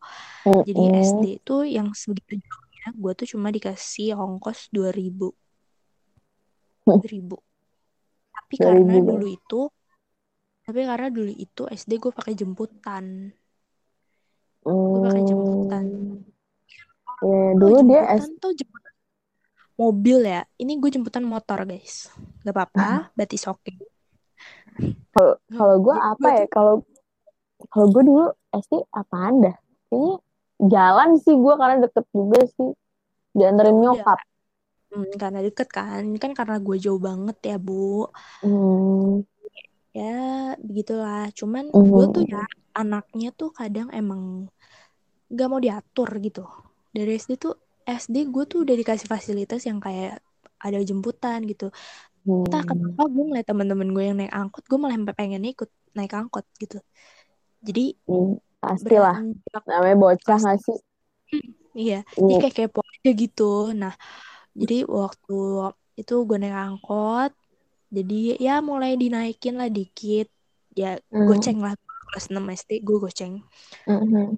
Jadi 0.67 0.81
Mm-mm. 0.81 0.95
SD 1.07 1.23
tuh 1.47 1.61
yang 1.67 1.87
sebegitu 2.01 2.33
jauhnya 2.47 2.87
gue 3.01 3.11
tuh 3.19 3.27
cuma 3.35 3.47
dikasih 3.55 4.07
ongkos 4.17 4.59
2000 4.75 5.29
Hmm. 6.85 7.01
2000 7.01 7.37
tapi 8.35 8.55
karena 8.65 8.93
2000 8.93 9.05
dulu 9.09 9.25
itu 9.37 9.61
tapi 10.65 10.79
karena 10.89 11.07
dulu 11.17 11.31
itu 11.45 11.61
SD 11.81 11.91
gue 12.03 12.11
pakai 12.19 12.33
jemputan 12.41 13.05
gue 14.91 14.99
pakai 15.05 15.21
jemputan 15.29 15.85
Hmm. 15.89 16.25
ya 17.21 17.25
oh 17.25 17.49
dulu 17.59 17.77
dia 17.89 18.01
jemputan 18.05 18.21
S 18.21 18.31
tuh 18.41 18.51
jemputan 18.59 18.84
mobil 19.75 20.23
ya. 20.23 20.43
Ini 20.55 20.79
gue 20.79 20.89
jemputan 20.89 21.23
motor 21.23 21.63
guys. 21.63 22.09
Gak 22.43 22.55
apa-apa 22.55 23.11
berarti 23.13 23.37
oke 23.45 23.73
kalau 25.47 25.75
gue 25.79 25.95
Jadi 25.95 26.09
apa 26.11 26.27
ya? 26.35 26.45
kalau 26.51 26.75
kalau 27.71 27.87
gue 27.89 28.03
dulu 28.03 28.25
SD 28.51 28.73
apaan 28.91 29.35
dah? 29.41 29.55
Kayaknya 29.87 30.13
jalan 30.59 31.09
sih 31.19 31.35
gue 31.35 31.53
karena 31.55 31.75
deket 31.83 32.05
juga 32.11 32.39
sih. 32.43 32.71
Dianterin 33.35 33.75
Iya. 33.75 33.83
nyokap. 33.83 34.19
Hmm, 34.91 35.11
karena 35.15 35.39
deket 35.43 35.67
kan. 35.71 36.01
Ini 36.03 36.19
kan 36.19 36.31
karena 36.31 36.57
gue 36.59 36.75
jauh 36.79 36.99
banget 36.99 37.37
ya 37.43 37.57
bu. 37.57 38.07
Hmm. 38.43 39.23
ya 39.95 40.51
begitulah. 40.59 41.31
Cuman 41.31 41.71
Mhm. 41.71 41.87
gue 41.87 42.05
tuh 42.11 42.23
ya 42.27 42.43
anaknya 42.75 43.31
tuh 43.31 43.55
kadang 43.55 43.87
emang 43.95 44.51
gak 45.31 45.47
mau 45.47 45.63
diatur 45.63 46.11
gitu. 46.19 46.43
Dari 46.91 47.15
SD 47.15 47.39
tuh 47.39 47.55
SD 47.87 48.15
gue 48.33 48.43
tuh 48.51 48.59
udah 48.65 48.75
dikasih 48.81 49.07
fasilitas 49.13 49.61
yang 49.69 49.79
kayak 49.85 50.21
ada 50.65 50.79
jemputan 50.89 51.39
gitu 51.51 51.69
entah 52.45 52.61
Hmm. 52.61 52.69
kenapa 52.69 53.01
gue 53.13 53.23
ngeliat 53.27 53.47
temen-temen 53.49 53.89
gue 53.95 54.03
yang 54.09 54.17
naik 54.19 54.33
angkot 54.33 54.63
gue 54.69 54.79
malah 54.81 54.97
pengen 55.19 55.41
ikut 55.45 55.69
naik 55.97 56.13
angkot 56.19 56.45
gitu 56.61 56.77
jadi 57.67 57.81
Hmm, 58.07 58.37
pastilah 58.61 59.17
beranjak 59.17 59.63
namanya 59.69 59.95
bocah 60.01 60.37
nggak 60.41 60.57
sih 60.65 60.77
iya 61.79 61.95
jadi 62.27 62.33
Hmm. 62.33 62.41
kayak 62.41 62.55
kepo 62.57 62.79
aja 62.93 63.09
gitu 63.21 63.43
nah 63.81 63.93
jadi 64.59 64.75
waktu 64.99 65.33
itu 65.99 66.13
gue 66.27 66.37
naik 66.41 66.57
angkot 66.65 67.31
jadi 67.95 68.13
ya 68.45 68.51
mulai 68.69 68.91
dinaikin 69.01 69.53
lah 69.59 69.69
dikit 69.77 70.27
ya 70.79 70.87
Hmm. 71.11 71.27
goceng 71.27 71.59
lah 71.65 71.73
kelas 72.09 72.25
6 72.31 72.45
SD 72.59 72.71
gue 72.87 72.97
goceng 73.05 73.33
Mhm. 73.87 74.37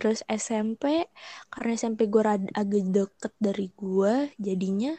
Terus 0.00 0.24
SMP 0.26 1.04
karena 1.52 1.70
SMP 1.76 2.08
gue 2.08 2.22
agak 2.56 2.84
deket 2.88 3.32
dari 3.36 3.68
gue 3.76 4.32
jadinya 4.40 4.96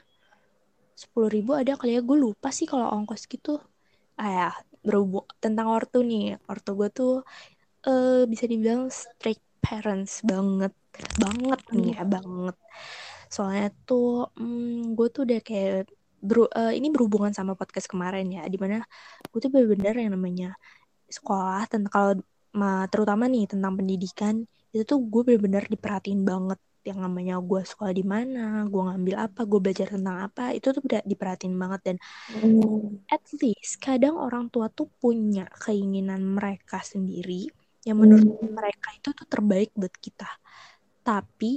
sepuluh 1.02 1.30
ribu 1.34 1.58
ada 1.58 1.74
kali 1.80 1.98
ya. 1.98 2.02
Gue 2.06 2.18
lupa 2.22 2.54
sih 2.54 2.70
kalau 2.70 2.88
ongkos 2.94 3.26
gitu. 3.26 3.58
Ah 4.22 4.30
ya 4.30 4.50
berhubung 4.86 5.26
tentang 5.42 5.68
ortu 5.74 6.06
nih. 6.06 6.38
Ortu 6.46 6.78
gue 6.78 6.90
tuh 6.94 7.14
eh 7.90 8.24
bisa 8.30 8.46
dibilang 8.46 8.94
strict 8.94 9.42
parents 9.66 10.22
banget. 10.22 10.74
Banget 11.18 11.62
nih 11.74 11.98
ya 11.98 12.04
banget. 12.06 12.56
Soalnya 13.34 13.74
tuh 13.90 14.30
hmm, 14.38 14.94
gue 14.94 15.08
tuh 15.10 15.22
udah 15.26 15.40
kayak 15.42 15.90
beru- 16.22 16.54
eh, 16.54 16.78
ini 16.78 16.94
berhubungan 16.94 17.34
sama 17.34 17.58
podcast 17.58 17.90
kemarin 17.90 18.30
ya 18.30 18.46
di 18.46 18.58
mana 18.62 18.86
gue 19.32 19.40
tuh 19.42 19.50
bener-bener 19.50 19.96
yang 19.98 20.14
namanya 20.14 20.54
sekolah 21.10 21.66
tentang 21.66 21.92
kalau 21.92 22.14
ma- 22.54 22.86
terutama 22.92 23.26
nih 23.26 23.50
tentang 23.50 23.74
pendidikan 23.80 24.46
itu 24.74 24.84
tuh 24.92 25.00
gue 25.12 25.22
bener-bener 25.28 25.64
diperhatiin 25.74 26.22
banget 26.32 26.60
yang 26.90 27.00
namanya 27.06 27.34
gue 27.50 27.62
sekolah 27.72 27.94
di 28.00 28.04
mana 28.14 28.40
gue 28.72 28.82
ngambil 28.88 29.16
apa 29.26 29.40
gue 29.50 29.60
belajar 29.64 29.88
tentang 29.96 30.18
apa 30.26 30.42
itu 30.58 30.68
tuh 30.76 30.82
udah 30.88 31.02
diperhatiin 31.12 31.56
banget 31.62 31.82
dan 31.88 31.98
Hmm. 32.28 32.98
at 33.16 33.24
least 33.42 33.74
kadang 33.86 34.16
orang 34.26 34.46
tua 34.54 34.68
tuh 34.78 34.88
punya 35.02 35.42
keinginan 35.64 36.22
mereka 36.38 36.78
sendiri 36.92 37.34
yang 37.88 37.98
menurut 38.04 38.28
Hmm. 38.30 38.56
mereka 38.58 38.88
itu 38.98 39.10
tuh 39.20 39.28
terbaik 39.34 39.70
buat 39.80 39.94
kita 40.06 40.26
tapi 41.08 41.48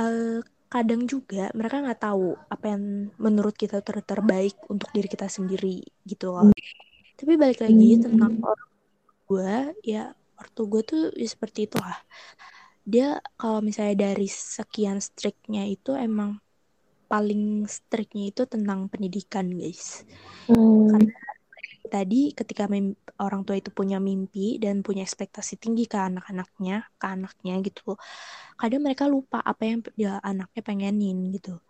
eh, 0.00 0.38
kadang 0.72 1.02
juga 1.12 1.38
mereka 1.58 1.76
nggak 1.84 2.00
tahu 2.06 2.24
apa 2.54 2.64
yang 2.72 2.84
menurut 3.26 3.54
kita 3.62 3.76
ter 3.86 3.96
terbaik 4.10 4.54
untuk 4.72 4.88
diri 4.96 5.08
kita 5.14 5.28
sendiri 5.36 5.68
gitu 6.10 6.26
loh 6.36 6.48
tapi 7.18 7.32
balik 7.42 7.60
lagi 7.66 7.86
Hmm. 7.86 8.02
tentang 8.04 8.32
orang 8.50 8.70
gue 9.28 9.52
ya 9.92 10.00
ortu 10.40 10.60
gue 10.72 10.82
tuh 10.86 11.02
ya 11.18 11.28
seperti 11.28 11.66
itu 11.68 11.76
lah 11.78 11.98
dia 12.88 13.20
kalau 13.36 13.60
misalnya 13.60 14.08
dari 14.10 14.28
sekian 14.30 14.98
striknya 15.02 15.68
itu 15.68 15.92
emang 15.92 16.40
paling 17.10 17.64
striknya 17.68 18.32
itu 18.32 18.42
tentang 18.48 18.88
pendidikan 18.92 19.46
guys 19.52 20.04
Hmm. 20.48 20.88
karena 20.88 21.12
tadi 21.88 22.32
ketika 22.32 22.64
orang 23.20 23.42
tua 23.44 23.56
itu 23.60 23.68
punya 23.72 24.00
mimpi 24.00 24.56
dan 24.60 24.80
punya 24.84 25.04
ekspektasi 25.04 25.56
tinggi 25.56 25.88
ke 25.88 25.96
anak-anaknya, 25.96 26.84
ke 27.00 27.06
anaknya 27.08 27.54
gitu. 27.64 27.96
Kadang 28.60 28.80
mereka 28.84 29.08
lupa 29.08 29.40
apa 29.40 29.62
yang 29.64 29.80
ya, 29.96 30.20
anaknya 30.20 30.62
pengenin 30.64 31.32
gitu. 31.36 31.60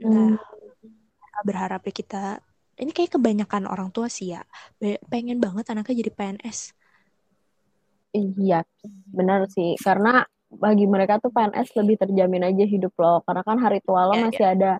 Hmm. 0.00 0.36
berharapnya 1.46 1.92
kita 1.94 2.22
ini 2.78 2.90
kayak 2.94 3.18
kebanyakan 3.18 3.66
orang 3.66 3.90
tua 3.90 4.06
sih 4.10 4.34
ya 4.34 4.42
pengen 5.10 5.38
banget 5.42 5.70
anaknya 5.70 6.02
jadi 6.02 6.10
PNS 6.14 6.77
iya 8.14 8.64
benar 9.12 9.48
sih. 9.52 9.76
Karena 9.80 10.24
bagi 10.48 10.88
mereka 10.88 11.20
tuh 11.20 11.28
PNS 11.28 11.76
lebih 11.76 11.96
terjamin 12.00 12.48
aja 12.48 12.64
hidup 12.64 12.92
lo. 12.96 13.20
Karena 13.24 13.42
kan 13.44 13.56
hari 13.60 13.78
tua 13.84 14.08
lo 14.08 14.14
ya, 14.16 14.22
masih 14.28 14.44
ya. 14.44 14.52
ada 14.56 14.72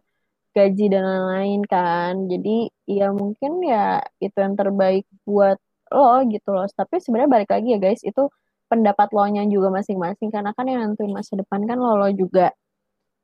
gaji 0.57 0.87
dan 0.89 1.05
lain-lain 1.05 1.63
kan. 1.69 2.13
Jadi 2.29 2.57
ya 2.89 3.13
mungkin 3.13 3.61
ya 3.65 4.01
itu 4.19 4.37
yang 4.37 4.57
terbaik 4.57 5.05
buat 5.29 5.61
lo 5.93 6.25
gitu 6.29 6.49
loh. 6.57 6.65
Tapi 6.69 7.01
sebenarnya 7.01 7.31
balik 7.31 7.51
lagi 7.53 7.69
ya 7.77 7.79
guys 7.81 8.01
itu 8.05 8.29
pendapat 8.69 9.09
lo 9.13 9.25
nya 9.29 9.45
juga 9.49 9.69
masing-masing. 9.73 10.33
Karena 10.33 10.53
kan 10.57 10.65
yang 10.65 10.81
nentuin 10.85 11.13
masa 11.13 11.37
depan 11.37 11.65
kan 11.69 11.77
lo 11.77 12.01
lo 12.01 12.09
juga. 12.13 12.53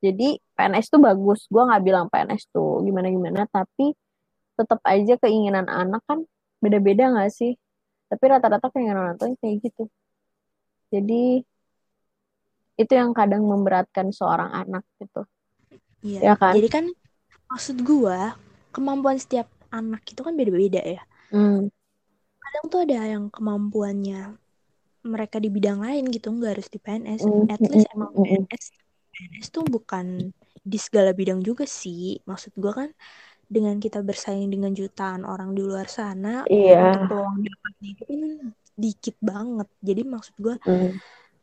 Jadi 0.05 0.37
PNS 0.53 0.93
tuh 0.93 1.01
bagus. 1.01 1.49
Gue 1.49 1.65
nggak 1.65 1.83
bilang 1.85 2.07
PNS 2.13 2.53
tuh 2.53 2.85
gimana 2.85 3.09
gimana 3.09 3.49
tapi 3.49 3.97
tetap 4.55 4.79
aja 4.87 5.19
keinginan 5.19 5.67
anak 5.67 6.03
kan 6.07 6.23
beda-beda 6.63 7.11
nggak 7.11 7.31
sih 7.35 7.59
tapi 8.09 8.25
rata-rata 8.29 8.69
orang 8.71 9.17
tua 9.17 9.33
kayak 9.41 9.57
gitu. 9.65 9.85
Jadi 10.93 11.43
itu 12.75 12.93
yang 12.93 13.15
kadang 13.15 13.47
memberatkan 13.47 14.11
seorang 14.11 14.51
anak 14.51 14.83
gitu. 14.99 15.23
Iya. 16.03 16.19
Ya 16.21 16.35
kan? 16.35 16.53
Jadi 16.59 16.69
kan 16.71 16.85
maksud 17.51 17.81
gua 17.87 18.35
kemampuan 18.75 19.17
setiap 19.17 19.47
anak 19.71 20.03
itu 20.07 20.21
kan 20.21 20.35
beda-beda 20.35 20.83
ya. 20.83 21.03
Hmm. 21.35 21.67
kadang 22.45 22.65
tuh 22.71 22.81
ada 22.85 23.09
yang 23.09 23.33
kemampuannya 23.33 24.37
mereka 25.03 25.41
di 25.43 25.49
bidang 25.51 25.81
lain 25.83 26.07
gitu 26.13 26.31
nggak 26.31 26.55
harus 26.55 26.69
di 26.71 26.79
PNS 26.79 27.25
mm, 27.25 27.51
at 27.51 27.61
least 27.67 27.89
emang 27.91 28.13
PNS 28.15 28.65
PNS 29.11 29.47
tuh 29.51 29.65
bukan 29.67 30.31
di 30.65 30.79
segala 30.79 31.11
bidang 31.11 31.43
juga 31.43 31.67
sih. 31.67 32.21
Maksud 32.29 32.55
gua 32.61 32.85
kan 32.85 32.91
dengan 33.55 33.79
kita 33.79 34.03
bersaing 34.03 34.51
dengan 34.51 34.75
jutaan 34.75 35.23
orang 35.23 35.55
di 35.55 35.63
luar 35.63 35.87
sana 35.87 36.43
yeah. 36.51 36.91
untuk 36.91 37.15
peluang 37.15 37.39
dapatnya 37.47 37.89
itu 37.95 38.03
kan 38.11 38.21
dikit 38.75 39.17
banget 39.23 39.69
jadi 39.79 40.03
maksud 40.03 40.35
gue 40.43 40.57
mm. 40.59 40.91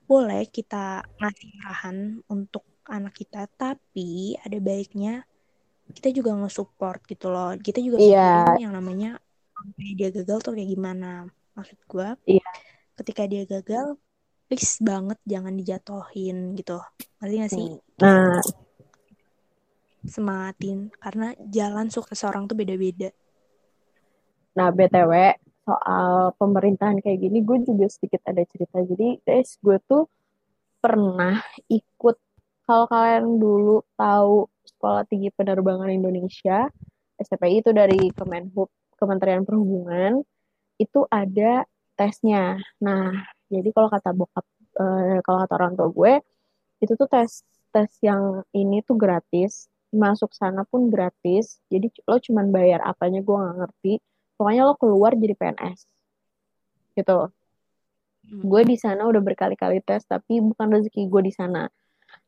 boleh 0.03 0.43
kita 0.51 1.07
ngasih 1.15 1.49
arahan 1.63 2.19
untuk 2.27 2.67
anak 2.91 3.15
kita 3.15 3.47
tapi 3.55 4.35
ada 4.43 4.59
baiknya 4.59 5.23
kita 5.95 6.11
juga 6.11 6.35
nge-support 6.35 7.07
gitu 7.07 7.31
loh 7.31 7.55
kita 7.55 7.79
juga 7.79 8.03
yeah. 8.03 8.59
yang 8.59 8.75
namanya 8.75 9.15
dia 9.95 10.11
gagal 10.11 10.43
tuh 10.43 10.51
kayak 10.51 10.75
gimana 10.75 11.31
maksud 11.55 11.79
gue 11.87 12.09
yeah. 12.27 12.51
ketika 12.99 13.23
dia 13.23 13.47
gagal 13.47 13.95
please 14.51 14.83
banget 14.83 15.15
jangan 15.23 15.55
dijatohin 15.55 16.59
gitu 16.59 16.83
ngerti 17.23 17.35
gak 17.39 17.51
sih 17.55 17.69
nah 18.03 18.43
semangatin 20.05 20.89
karena 20.97 21.37
jalan 21.49 21.87
sukses 21.93 22.17
seorang 22.19 22.49
tuh 22.49 22.57
beda-beda. 22.57 23.13
Nah, 24.57 24.69
BTW 24.73 25.37
soal 25.61 26.33
pemerintahan 26.35 26.99
kayak 26.99 27.21
gini 27.21 27.39
gue 27.45 27.63
juga 27.63 27.87
sedikit 27.87 28.21
ada 28.27 28.43
cerita. 28.43 28.81
Jadi, 28.81 29.21
guys, 29.23 29.55
gue 29.61 29.77
tuh 29.85 30.09
pernah 30.81 31.39
ikut 31.69 32.17
kalau 32.65 32.85
kalian 32.89 33.37
dulu 33.37 33.85
tahu 33.95 34.47
Sekolah 34.65 35.03
Tinggi 35.09 35.29
Penerbangan 35.33 35.89
Indonesia, 35.91 36.69
STPI 37.17 37.61
itu 37.61 37.71
dari 37.73 38.09
Kemenhub, 38.13 38.69
Kementerian 38.97 39.45
Perhubungan, 39.45 40.21
itu 40.77 41.05
ada 41.09 41.65
tesnya. 41.93 42.57
Nah, 42.81 43.13
jadi 43.51 43.69
kalau 43.75 43.89
kata 43.91 44.11
bokap, 44.15 44.45
eh, 44.81 45.19
kalau 45.25 45.37
kata 45.45 45.53
orang 45.57 45.73
tua 45.77 45.89
gue, 45.91 46.13
itu 46.81 46.93
tuh 46.97 47.09
tes 47.09 47.45
tes 47.71 47.91
yang 48.03 48.43
ini 48.51 48.83
tuh 48.83 48.99
gratis 48.99 49.70
masuk 49.91 50.31
sana 50.33 50.63
pun 50.67 50.87
gratis. 50.87 51.59
Jadi 51.67 51.91
lo 52.07 52.17
cuman 52.17 52.49
bayar 52.49 52.79
apanya 52.83 53.19
gue 53.21 53.35
nggak 53.35 53.57
ngerti. 53.61 53.93
Pokoknya 54.39 54.63
lo 54.67 54.73
keluar 54.79 55.13
jadi 55.15 55.35
PNS 55.37 55.79
gitu. 56.95 57.31
Hmm. 58.21 58.45
gue 58.45 58.61
di 58.69 58.77
sana 58.77 59.09
udah 59.09 59.17
berkali-kali 59.17 59.81
tes 59.81 60.05
tapi 60.05 60.37
bukan 60.39 60.67
rezeki 60.77 61.09
gue 61.09 61.21
di 61.25 61.33
sana. 61.33 61.67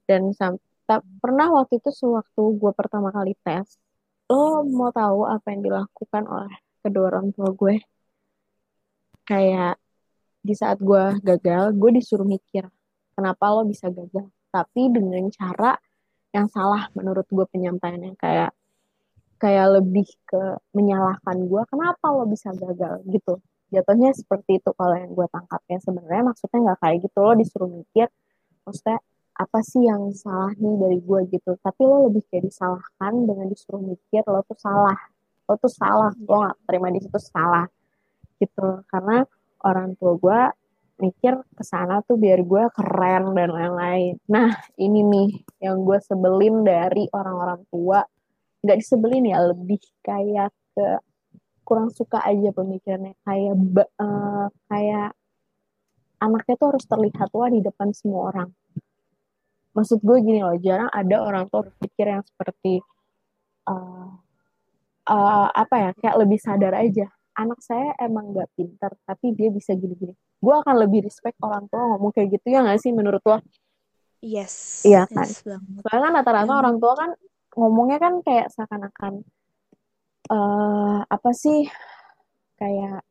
Dan 0.10 0.34
sampai 0.34 1.00
pernah 1.22 1.48
waktu 1.54 1.80
itu 1.80 1.94
sewaktu 1.94 2.60
gue 2.60 2.72
pertama 2.76 3.14
kali 3.14 3.38
tes 3.46 3.78
lo 4.28 4.66
mau 4.66 4.90
tahu 4.90 5.30
apa 5.30 5.54
yang 5.54 5.62
dilakukan 5.62 6.24
oleh 6.26 6.56
kedua 6.82 7.14
orang 7.14 7.30
tua 7.32 7.54
gue? 7.54 7.76
Kayak 9.24 9.78
di 10.44 10.54
saat 10.58 10.82
gue 10.82 11.04
gagal 11.24 11.72
gue 11.78 11.92
disuruh 11.96 12.28
mikir 12.28 12.68
kenapa 13.14 13.54
lo 13.54 13.64
bisa 13.64 13.88
gagal? 13.94 14.28
Tapi 14.50 14.82
dengan 14.90 15.30
cara 15.30 15.78
yang 16.34 16.50
salah 16.50 16.90
menurut 16.98 17.30
gue 17.30 17.46
penyampaiannya. 17.54 18.18
Kayak 18.18 18.52
kayak 19.38 19.68
lebih 19.80 20.08
ke 20.26 20.42
menyalahkan 20.74 21.38
gue 21.46 21.62
kenapa 21.70 22.06
lo 22.10 22.26
bisa 22.26 22.50
gagal 22.52 23.06
gitu. 23.08 23.38
Jatuhnya 23.74 24.14
seperti 24.18 24.62
itu 24.62 24.70
kalau 24.74 24.96
yang 24.98 25.14
gue 25.14 25.28
tangkapnya. 25.30 25.78
Sebenarnya 25.82 26.24
maksudnya 26.34 26.60
nggak 26.66 26.80
kayak 26.82 26.98
gitu. 27.06 27.18
Lo 27.22 27.34
disuruh 27.38 27.70
mikir 27.70 28.08
maksudnya 28.66 29.00
apa 29.34 29.60
sih 29.66 29.82
yang 29.86 30.14
salah 30.14 30.54
nih 30.58 30.76
dari 30.82 30.98
gue 31.02 31.20
gitu. 31.30 31.52
Tapi 31.62 31.82
lo 31.86 32.10
lebih 32.10 32.26
kayak 32.30 32.50
disalahkan 32.50 33.14
dengan 33.30 33.46
disuruh 33.50 33.82
mikir 33.82 34.22
lo 34.26 34.42
tuh 34.46 34.58
salah. 34.58 35.00
Lo 35.46 35.54
tuh 35.62 35.72
salah. 35.72 36.12
Lo 36.26 36.36
nggak 36.50 36.58
terima 36.66 36.88
di 36.90 37.00
situ 37.02 37.20
salah 37.22 37.66
gitu. 38.42 38.82
Karena 38.90 39.22
orang 39.64 39.94
tua 39.98 40.14
gue 40.18 40.40
mikir 41.04 41.36
ke 41.52 41.64
sana 41.68 42.00
tuh 42.08 42.16
biar 42.16 42.40
gue 42.48 42.64
keren 42.72 43.36
dan 43.36 43.50
lain-lain. 43.52 44.16
Nah, 44.32 44.56
ini 44.80 45.04
nih 45.04 45.30
yang 45.60 45.84
gue 45.84 46.00
sebelin 46.00 46.64
dari 46.64 47.12
orang-orang 47.12 47.62
tua. 47.68 48.00
Gak 48.64 48.80
disebelin 48.80 49.28
ya, 49.28 49.44
lebih 49.44 49.84
kayak 50.00 50.56
ke 50.72 50.88
kurang 51.64 51.92
suka 51.92 52.20
aja 52.24 52.52
pemikirannya 52.52 53.16
kayak 53.24 53.56
uh, 54.00 54.48
kayak 54.68 55.16
anaknya 56.20 56.56
tuh 56.60 56.68
harus 56.76 56.86
terlihat 56.88 57.30
wah 57.36 57.52
di 57.52 57.60
depan 57.60 57.92
semua 57.92 58.32
orang. 58.32 58.50
Maksud 59.74 60.00
gue 60.00 60.18
gini 60.24 60.40
loh, 60.40 60.56
jarang 60.62 60.88
ada 60.94 61.18
orang 61.24 61.50
tua 61.50 61.68
berpikir 61.68 62.06
yang 62.08 62.24
seperti 62.24 62.80
uh, 63.68 64.12
uh, 65.10 65.48
apa 65.52 65.76
ya, 65.76 65.90
kayak 65.98 66.18
lebih 66.24 66.40
sadar 66.40 66.78
aja. 66.78 67.10
Anak 67.34 67.60
saya 67.66 67.98
emang 67.98 68.34
gak 68.34 68.50
pintar, 68.54 68.94
tapi 69.06 69.34
dia 69.34 69.50
bisa 69.50 69.74
gini-gini 69.74 70.14
gue 70.44 70.56
akan 70.60 70.76
lebih 70.76 71.08
respect 71.08 71.40
orang 71.40 71.72
tua 71.72 71.96
ngomong 71.96 72.12
kayak 72.12 72.36
gitu 72.36 72.52
ya 72.52 72.68
gak 72.68 72.84
sih 72.84 72.92
menurut 72.92 73.24
lo? 73.24 73.40
Yes. 74.20 74.84
Iya 74.84 75.08
kan. 75.08 75.24
Yes, 75.24 75.48
Soalnya 75.88 76.02
kan 76.04 76.14
rata-rata 76.20 76.52
hmm. 76.52 76.62
orang 76.68 76.76
tua 76.84 76.94
kan 77.00 77.10
ngomongnya 77.56 77.98
kan 78.04 78.14
kayak 78.24 78.52
seakan-akan 78.52 79.24
uh, 80.28 81.00
apa 81.08 81.32
sih 81.32 81.64
kayak 82.60 83.04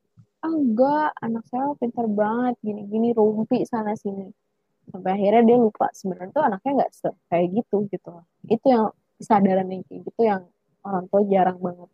ah 0.43 0.51
oh, 0.51 0.59
enggak 0.59 1.15
anak 1.23 1.45
saya 1.47 1.71
pintar 1.79 2.11
banget 2.11 2.59
gini-gini 2.67 3.15
rumpi 3.15 3.63
sana 3.63 3.95
sini 3.95 4.27
sampai 4.91 5.15
akhirnya 5.15 5.47
dia 5.47 5.59
lupa 5.63 5.87
sebenarnya 5.95 6.35
tuh 6.35 6.43
anaknya 6.43 6.71
nggak 6.83 6.91
kayak 7.31 7.47
gitu 7.55 7.77
gitu 7.87 8.13
itu 8.51 8.67
yang 8.67 8.91
kesadaran 9.23 9.71
yang 9.71 9.87
kayak 9.87 10.03
gitu 10.03 10.21
yang 10.27 10.43
orang 10.83 11.07
tua 11.07 11.23
jarang 11.31 11.59
banget 11.63 11.91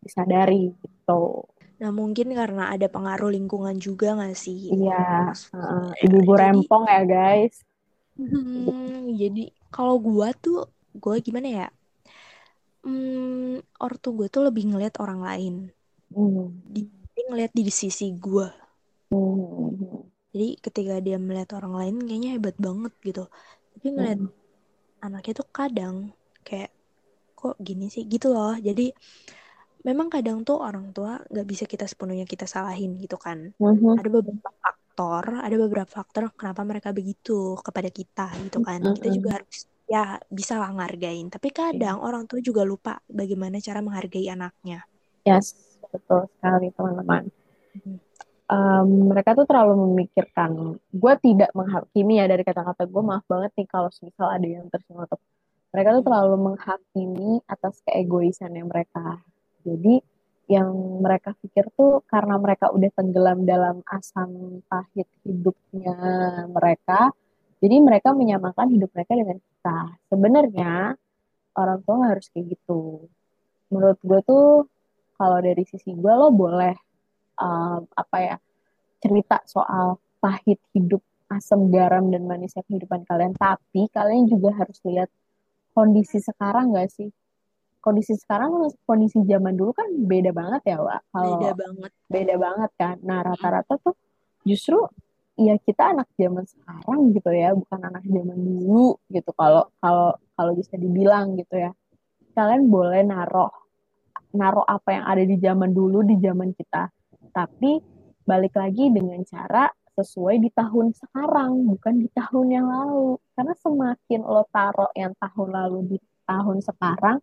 disadari 0.00 0.72
gitu 0.80 1.44
Nah 1.82 1.90
mungkin 1.90 2.30
karena 2.30 2.70
ada 2.70 2.86
pengaruh 2.86 3.30
lingkungan 3.34 3.76
juga 3.82 4.14
gak 4.14 4.38
sih? 4.38 4.70
Iya, 4.70 5.34
uh, 5.54 5.90
ibu-ibu 6.06 6.32
rempong 6.38 6.84
ya 6.86 7.02
guys. 7.02 7.64
Hmm, 8.14 9.10
jadi 9.18 9.50
kalau 9.74 9.98
gue 9.98 10.28
tuh, 10.38 10.70
gue 10.94 11.14
gimana 11.18 11.48
ya? 11.50 11.68
Hmm, 12.86 13.58
ortu 13.82 14.14
gue 14.14 14.30
tuh 14.30 14.46
lebih 14.46 14.70
ngeliat 14.70 15.02
orang 15.02 15.20
lain. 15.24 15.54
Hmm. 16.14 16.54
Di, 16.62 16.86
ngeliat 17.26 17.50
di 17.50 17.66
sisi 17.74 18.14
gue. 18.14 18.46
Hmm. 19.10 20.06
Jadi 20.30 20.48
ketika 20.62 20.98
dia 21.02 21.18
melihat 21.18 21.58
orang 21.58 21.74
lain 21.74 21.96
kayaknya 22.06 22.30
hebat 22.38 22.56
banget 22.58 22.92
gitu. 23.02 23.24
Tapi 23.74 23.86
ngeliat 23.90 24.20
hmm. 24.22 25.02
anaknya 25.02 25.32
tuh 25.42 25.48
kadang 25.50 25.94
kayak 26.46 26.70
kok 27.34 27.58
gini 27.58 27.90
sih 27.90 28.06
gitu 28.06 28.30
loh. 28.30 28.54
Jadi 28.58 28.94
memang 29.84 30.08
kadang 30.08 30.42
tuh 30.42 30.64
orang 30.64 30.90
tua 30.96 31.20
nggak 31.28 31.46
bisa 31.46 31.64
kita 31.68 31.84
sepenuhnya 31.84 32.24
kita 32.24 32.48
salahin 32.48 32.96
gitu 32.96 33.20
kan. 33.20 33.52
Mm-hmm. 33.60 34.00
Ada 34.00 34.08
beberapa 34.08 34.50
faktor, 34.56 35.22
ada 35.44 35.56
beberapa 35.60 35.90
faktor 35.92 36.22
kenapa 36.32 36.64
mereka 36.64 36.88
begitu 36.96 37.60
kepada 37.60 37.92
kita 37.92 38.32
gitu 38.48 38.64
kan. 38.64 38.80
Mm-hmm. 38.80 38.96
Kita 38.96 39.08
juga 39.12 39.30
harus 39.38 39.68
ya 39.84 40.16
bisa 40.32 40.56
lah 40.56 40.72
ngargain. 40.72 41.28
Tapi 41.28 41.48
kadang 41.52 42.00
mm-hmm. 42.00 42.08
orang 42.08 42.24
tua 42.24 42.40
juga 42.40 42.64
lupa 42.64 42.96
bagaimana 43.06 43.60
cara 43.60 43.84
menghargai 43.84 44.26
anaknya. 44.32 44.88
Yes, 45.28 45.52
betul 45.92 46.32
sekali 46.40 46.72
teman-teman. 46.72 47.28
Mm-hmm. 47.76 47.96
Um, 48.44 49.08
mereka 49.08 49.32
tuh 49.36 49.48
terlalu 49.48 49.88
memikirkan. 49.88 50.80
Gue 50.92 51.14
tidak 51.20 51.52
menghakimi 51.52 52.20
ya 52.20 52.28
dari 52.28 52.40
kata-kata 52.44 52.88
gue. 52.88 53.02
Maaf 53.04 53.24
banget 53.28 53.52
nih 53.56 53.68
kalau 53.68 53.88
misal 54.00 54.28
ada 54.32 54.48
yang 54.48 54.68
tersinggung. 54.68 55.08
Mereka 55.72 55.88
tuh 56.00 56.04
terlalu 56.06 56.36
menghakimi 56.52 57.40
atas 57.48 57.80
keegoisannya 57.88 58.62
mereka 58.68 59.24
jadi 59.64 60.04
yang 60.44 61.00
mereka 61.00 61.32
pikir 61.40 61.72
tuh 61.72 62.04
karena 62.04 62.36
mereka 62.36 62.68
udah 62.68 62.90
tenggelam 62.92 63.48
dalam 63.48 63.80
asam 63.88 64.60
pahit 64.68 65.08
hidupnya 65.24 65.96
mereka, 66.52 67.08
jadi 67.64 67.80
mereka 67.80 68.12
menyamakan 68.12 68.68
hidup 68.76 68.92
mereka 68.92 69.16
dengan 69.16 69.40
kita. 69.40 69.78
Sebenarnya 70.12 70.72
orang 71.56 71.80
tua 71.80 72.12
harus 72.12 72.28
kayak 72.28 72.60
gitu. 72.60 73.08
Menurut 73.72 73.98
gue 74.04 74.20
tuh 74.20 74.68
kalau 75.16 75.38
dari 75.40 75.64
sisi 75.64 75.96
gue 75.96 76.12
lo 76.12 76.28
boleh 76.28 76.76
um, 77.40 77.88
apa 77.96 78.16
ya 78.20 78.36
cerita 79.00 79.40
soal 79.48 79.96
pahit 80.20 80.60
hidup 80.76 81.00
asam 81.32 81.72
garam 81.72 82.12
dan 82.12 82.28
manisnya 82.28 82.62
kehidupan 82.68 83.04
kalian 83.08 83.32
tapi 83.34 83.88
kalian 83.90 84.28
juga 84.28 84.54
harus 84.54 84.78
lihat 84.84 85.08
kondisi 85.72 86.20
sekarang 86.20 86.72
gak 86.76 86.92
sih 86.92 87.10
kondisi 87.84 88.16
sekarang 88.16 88.72
kondisi 88.88 89.20
zaman 89.28 89.52
dulu 89.52 89.76
kan 89.76 89.84
beda 89.92 90.32
banget 90.32 90.72
ya 90.72 90.80
Wak. 90.80 91.00
Kalau 91.12 91.36
beda 91.36 91.52
banget. 91.52 91.90
Beda 92.08 92.34
banget 92.40 92.70
kan. 92.80 92.96
Nah 93.04 93.20
rata-rata 93.20 93.76
tuh 93.76 93.92
justru 94.48 94.80
ya 95.36 95.60
kita 95.60 95.92
anak 95.92 96.08
zaman 96.16 96.48
sekarang 96.48 97.12
gitu 97.12 97.28
ya, 97.36 97.52
bukan 97.52 97.80
anak 97.84 98.04
zaman 98.08 98.38
dulu 98.40 98.96
gitu. 99.12 99.30
Kalau 99.36 99.68
kalau 99.84 100.16
kalau 100.32 100.52
bisa 100.56 100.80
dibilang 100.80 101.36
gitu 101.36 101.60
ya. 101.60 101.76
Kalian 102.32 102.72
boleh 102.72 103.04
naruh 103.04 103.52
naruh 104.34 104.66
apa 104.66 104.90
yang 104.90 105.04
ada 105.06 105.22
di 105.22 105.36
zaman 105.36 105.70
dulu 105.70 106.00
di 106.02 106.16
zaman 106.18 106.56
kita. 106.56 106.88
Tapi 107.30 107.78
balik 108.24 108.56
lagi 108.56 108.88
dengan 108.88 109.20
cara 109.28 109.68
sesuai 109.94 110.42
di 110.42 110.50
tahun 110.50 110.90
sekarang, 110.90 111.70
bukan 111.70 112.02
di 112.02 112.08
tahun 112.10 112.46
yang 112.50 112.66
lalu. 112.66 113.20
Karena 113.38 113.54
semakin 113.54 114.20
lo 114.26 114.42
taruh 114.50 114.90
yang 114.98 115.14
tahun 115.14 115.48
lalu 115.54 115.78
di 115.94 115.98
tahun 116.26 116.58
sekarang, 116.64 117.22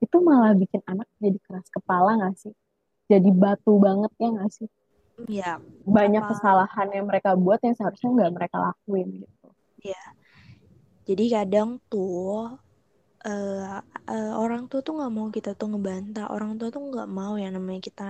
itu 0.00 0.16
malah 0.20 0.56
bikin 0.56 0.80
anak 0.88 1.06
jadi 1.20 1.38
keras 1.44 1.68
kepala 1.68 2.16
gak 2.16 2.36
sih? 2.40 2.54
Jadi 3.06 3.28
batu 3.30 3.76
banget 3.76 4.12
ya 4.16 4.28
gak 4.32 4.50
sih? 4.52 4.68
Iya. 5.28 5.60
Banyak 5.84 6.24
apa... 6.24 6.30
kesalahan 6.32 6.88
yang 6.94 7.04
mereka 7.04 7.36
buat 7.36 7.60
yang 7.60 7.76
seharusnya 7.76 8.08
nggak 8.08 8.32
mereka 8.32 8.56
lakuin 8.56 9.08
gitu. 9.20 9.48
Iya. 9.84 10.04
Jadi 11.04 11.24
kadang 11.28 11.82
tuh 11.90 12.56
uh, 13.26 13.80
uh, 13.84 14.32
orang 14.38 14.70
tua 14.70 14.80
tuh 14.80 14.96
nggak 14.96 15.12
mau 15.12 15.28
kita 15.28 15.52
tuh 15.58 15.74
ngebantah, 15.74 16.30
orang 16.30 16.56
tua 16.56 16.72
tuh 16.72 16.80
nggak 16.80 17.08
mau 17.10 17.36
yang 17.36 17.52
namanya 17.56 17.80
kita 17.82 18.08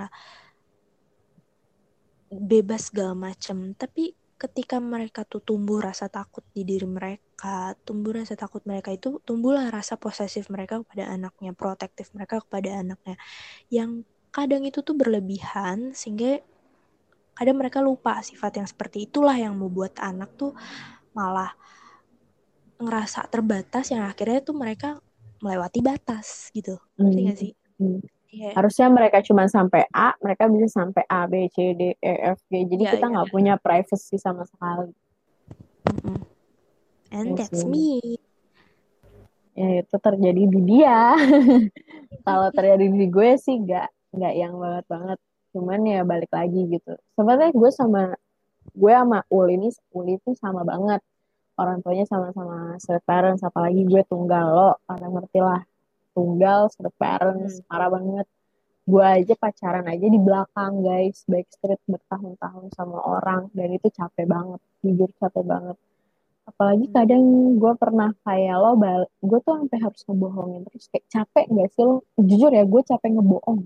bebas 2.31 2.93
segala 2.93 3.17
macem. 3.17 3.75
Tapi 3.75 4.15
ketika 4.41 4.81
mereka 4.81 5.29
tuh 5.29 5.45
tumbuh 5.45 5.85
rasa 5.85 6.09
takut 6.09 6.41
di 6.57 6.65
diri 6.65 6.89
mereka, 6.89 7.77
tumbuh 7.85 8.17
rasa 8.17 8.33
takut 8.41 8.65
mereka 8.65 8.89
itu 8.89 9.21
tumbuhlah 9.29 9.69
rasa 9.69 10.01
posesif 10.01 10.49
mereka 10.49 10.81
kepada 10.81 11.13
anaknya, 11.13 11.53
protektif 11.53 12.09
mereka 12.17 12.41
kepada 12.41 12.81
anaknya. 12.81 13.21
Yang 13.69 14.09
kadang 14.33 14.65
itu 14.65 14.81
tuh 14.81 14.97
berlebihan 14.97 15.93
sehingga 15.93 16.41
kadang 17.37 17.61
mereka 17.61 17.85
lupa 17.85 18.17
sifat 18.25 18.65
yang 18.65 18.69
seperti 18.69 19.05
itulah 19.05 19.37
yang 19.37 19.53
membuat 19.61 20.01
anak 20.01 20.33
tuh 20.41 20.57
malah 21.13 21.53
ngerasa 22.81 23.29
terbatas 23.29 23.93
yang 23.93 24.09
akhirnya 24.09 24.41
tuh 24.41 24.57
mereka 24.57 24.97
melewati 25.45 25.85
batas 25.85 26.49
gitu. 26.57 26.81
Ngerti 26.97 27.21
hmm. 27.21 27.29
gak 27.29 27.37
sih? 27.37 27.53
Hmm. 27.77 28.01
Yeah. 28.31 28.55
Harusnya 28.55 28.87
mereka 28.87 29.27
cuma 29.27 29.51
sampai 29.51 29.91
A, 29.91 30.15
mereka 30.23 30.47
bisa 30.47 30.71
sampai 30.71 31.03
A, 31.11 31.27
B, 31.27 31.51
C, 31.51 31.75
D, 31.75 31.99
E, 31.99 32.13
F, 32.31 32.39
G. 32.47 32.63
Jadi 32.63 32.83
yeah, 32.87 32.93
kita 32.95 33.07
iya, 33.11 33.13
nggak 33.19 33.27
yeah, 33.27 33.35
punya 33.35 33.55
privacy 33.59 34.17
sama 34.23 34.47
sekali. 34.47 34.95
Mm-hmm. 35.91 36.19
And 37.11 37.29
yes, 37.35 37.51
that's 37.51 37.67
me. 37.67 37.99
Ya 39.59 39.83
itu 39.83 39.97
terjadi 39.99 40.43
di 40.47 40.61
dia. 40.63 41.19
Kalau 42.27 42.49
terjadi 42.55 42.87
di 42.87 43.07
gue 43.11 43.35
sih 43.35 43.59
nggak 43.67 44.15
nggak 44.15 44.35
yang 44.39 44.55
banget 44.63 44.85
banget. 44.87 45.19
Cuman 45.51 45.81
ya 45.91 46.01
balik 46.07 46.31
lagi 46.31 46.71
gitu. 46.71 46.95
Sebenarnya 47.19 47.51
gue 47.51 47.71
sama 47.75 48.15
gue 48.71 48.93
sama 48.95 49.27
Uli 49.27 49.59
ini 49.59 49.69
Uli 49.91 50.23
itu 50.23 50.39
sama 50.39 50.63
banget. 50.63 51.03
Orang 51.59 51.83
tuanya 51.83 52.07
sama-sama 52.07 52.79
split 52.81 53.05
parents, 53.05 53.43
apalagi 53.45 53.85
gue 53.85 54.01
tunggal 54.09 54.47
lo, 54.49 54.71
karena 54.89 55.07
ngerti 55.13 55.41
lah 55.45 55.61
tunggal 56.13 56.71
split 56.73 56.95
parents 56.99 57.61
hmm. 57.61 57.67
parah 57.69 57.91
banget. 57.93 58.27
Gue 58.89 59.05
aja 59.07 59.35
pacaran 59.39 59.87
aja 59.87 60.07
di 60.07 60.19
belakang 60.19 60.83
guys. 60.83 61.23
Backstreet 61.31 61.81
bertahun-tahun 61.87 62.75
sama 62.75 62.99
orang. 62.99 63.49
Dan 63.55 63.77
itu 63.77 63.89
capek 63.93 64.27
banget. 64.27 64.61
Jujur 64.83 65.11
capek 65.21 65.45
banget. 65.47 65.77
Apalagi 66.49 66.87
hmm. 66.91 66.95
kadang 66.95 67.23
gue 67.61 67.73
pernah 67.79 68.11
kayak 68.27 68.57
lo 68.59 68.75
gue 69.23 69.39
tuh 69.45 69.55
sampai 69.63 69.79
harus 69.79 70.01
ngebohongin 70.09 70.61
terus. 70.67 70.85
Kayak 70.91 71.07
capek 71.11 71.47
gak 71.51 71.69
sih 71.75 71.83
lo? 71.87 71.97
Jujur 72.19 72.51
ya 72.51 72.65
gue 72.67 72.83
capek 72.83 73.11
ngebohong. 73.15 73.61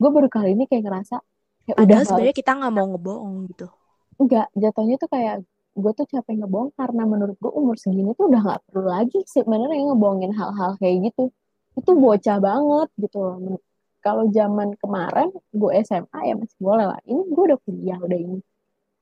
Gue 0.00 0.10
baru 0.12 0.28
kali 0.32 0.56
ini 0.56 0.64
kayak 0.64 0.84
ngerasa 0.88 1.20
kayak 1.68 1.76
udah 1.76 1.98
sebenarnya 2.08 2.36
kita 2.36 2.56
nggak 2.56 2.72
mau 2.72 2.86
ngebohong 2.96 3.36
gitu. 3.52 3.68
Enggak 4.16 4.48
jatuhnya 4.56 4.96
tuh 4.96 5.10
kayak 5.12 5.44
gue 5.74 5.92
tuh 5.94 6.06
capek 6.06 6.34
ngebohong 6.42 6.74
karena 6.74 7.02
menurut 7.06 7.36
gue 7.38 7.52
umur 7.52 7.76
segini 7.78 8.10
tuh 8.18 8.26
udah 8.30 8.40
nggak 8.42 8.60
perlu 8.66 8.86
lagi 8.90 9.18
sebenarnya 9.22 9.94
ngebohongin 9.94 10.32
hal-hal 10.34 10.74
kayak 10.82 11.10
gitu. 11.10 11.30
Itu 11.78 11.90
bocah 11.94 12.38
banget 12.42 12.88
gitu 12.98 13.18
loh. 13.22 13.58
Kalau 14.02 14.24
zaman 14.32 14.74
kemarin 14.80 15.30
gue 15.54 15.70
SMA 15.86 16.20
ya 16.26 16.34
masih 16.34 16.58
boleh 16.58 16.86
lah. 16.90 17.00
Ini 17.06 17.22
gue 17.30 17.42
udah 17.54 17.58
kuliah 17.62 17.98
udah 18.02 18.18
ini. 18.18 18.38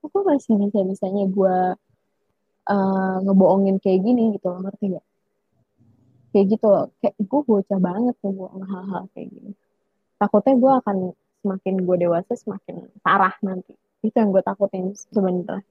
Aku 0.04 0.16
masih 0.22 0.54
bisa 0.60 0.78
bisanya 0.84 1.24
gue 1.26 1.56
uh, 2.68 3.16
ngebohongin 3.24 3.80
kayak 3.80 4.00
gini 4.04 4.36
gitu 4.36 4.46
loh 4.52 4.60
ngerti 4.62 4.84
gak 4.98 5.06
kayak 6.36 6.46
gitu 6.52 6.66
loh. 6.68 6.86
Kayak 7.00 7.14
gue 7.16 7.40
bocah 7.48 7.78
banget 7.80 8.14
ngebohong 8.20 8.64
hal-hal 8.68 9.02
kayak 9.16 9.28
gini. 9.32 9.52
Takutnya 10.20 10.54
gue 10.58 10.72
akan 10.84 10.96
semakin 11.40 11.74
gue 11.86 11.96
dewasa 11.96 12.32
semakin 12.36 12.76
parah 13.00 13.34
nanti. 13.40 13.72
Itu 14.04 14.14
yang 14.20 14.30
gue 14.34 14.42
takutin 14.44 14.92
sebenarnya 14.94 15.64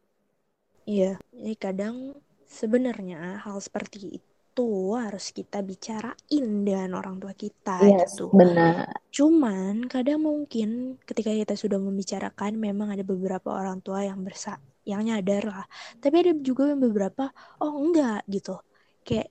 iya 0.87 1.19
jadi 1.35 1.55
kadang 1.59 2.15
sebenarnya 2.47 3.43
hal 3.43 3.59
seperti 3.59 4.23
itu 4.23 4.97
harus 4.97 5.29
kita 5.35 5.61
bicarain 5.61 6.45
dengan 6.65 6.97
orang 6.97 7.21
tua 7.21 7.35
kita 7.37 7.77
yes, 7.85 8.17
gitu. 8.17 8.33
Benar. 8.33 8.89
Cuman 9.13 9.85
kadang 9.85 10.25
mungkin 10.25 10.97
ketika 11.05 11.29
kita 11.29 11.53
sudah 11.53 11.77
membicarakan 11.77 12.57
memang 12.57 12.89
ada 12.89 13.05
beberapa 13.05 13.53
orang 13.53 13.85
tua 13.85 14.01
yang 14.01 14.25
bersa 14.25 14.57
yang 14.81 15.05
nyadar 15.05 15.45
lah. 15.45 15.65
Tapi 16.01 16.15
ada 16.25 16.33
juga 16.41 16.73
yang 16.73 16.81
beberapa 16.81 17.29
oh 17.61 17.77
enggak 17.77 18.25
gitu. 18.25 18.57
Kayak 19.05 19.29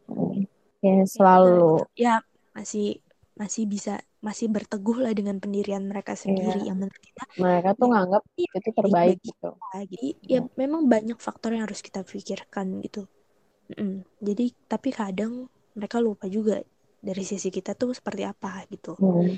ya 0.78 1.02
selalu 1.08 1.82
ya 1.98 2.22
masih 2.54 3.02
masih 3.36 3.68
bisa 3.68 4.00
masih 4.24 4.48
berteguh 4.48 4.96
lah 4.96 5.12
dengan 5.12 5.36
pendirian 5.36 5.84
mereka 5.84 6.16
sendiri 6.16 6.64
yeah. 6.64 6.72
yang 6.72 6.76
menurut 6.80 6.98
kita 7.04 7.24
mereka 7.36 7.68
tuh 7.76 7.86
ya, 7.86 7.92
nganggap 7.92 8.22
ya, 8.32 8.50
itu 8.56 8.70
terbaik 8.72 9.18
gitu. 9.20 9.50
Jadi 9.76 10.04
ya 10.24 10.40
memang 10.56 10.88
banyak 10.88 11.18
faktor 11.20 11.52
yang 11.52 11.68
harus 11.68 11.84
kita 11.84 12.00
pikirkan 12.00 12.80
gitu. 12.80 13.04
Mm, 13.76 14.08
jadi 14.24 14.44
tapi 14.64 14.88
kadang 14.88 15.52
mereka 15.76 16.00
lupa 16.00 16.24
juga 16.32 16.64
dari 17.06 17.22
sisi 17.22 17.52
kita 17.52 17.76
tuh 17.76 17.92
seperti 17.92 18.24
apa 18.24 18.64
gitu. 18.72 18.96
Hmm. 18.96 19.28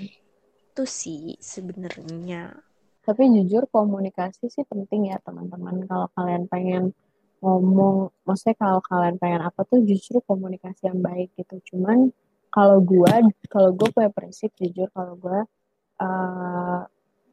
Itu 0.73 0.87
sih 0.87 1.35
sebenarnya. 1.43 2.55
Tapi 3.03 3.23
jujur 3.35 3.67
komunikasi 3.67 4.47
sih 4.47 4.63
penting 4.63 5.11
ya 5.11 5.19
teman-teman. 5.27 5.83
Kalau 5.91 6.07
kalian 6.15 6.47
pengen 6.47 6.95
ngomong, 7.43 8.15
maksudnya 8.23 8.57
kalau 8.63 8.81
kalian 8.85 9.19
pengen 9.19 9.43
apa 9.43 9.67
tuh 9.67 9.83
justru 9.83 10.23
komunikasi 10.23 10.87
yang 10.87 11.03
baik 11.03 11.35
gitu. 11.35 11.59
Cuman 11.75 12.15
kalau 12.59 12.83
gue, 12.83 13.15
kalau 13.47 13.71
gue 13.71 13.87
punya 13.95 14.11
prinsip 14.11 14.51
jujur 14.59 14.91
kalau 14.91 15.15
gue 15.15 15.41
uh, 16.03 16.83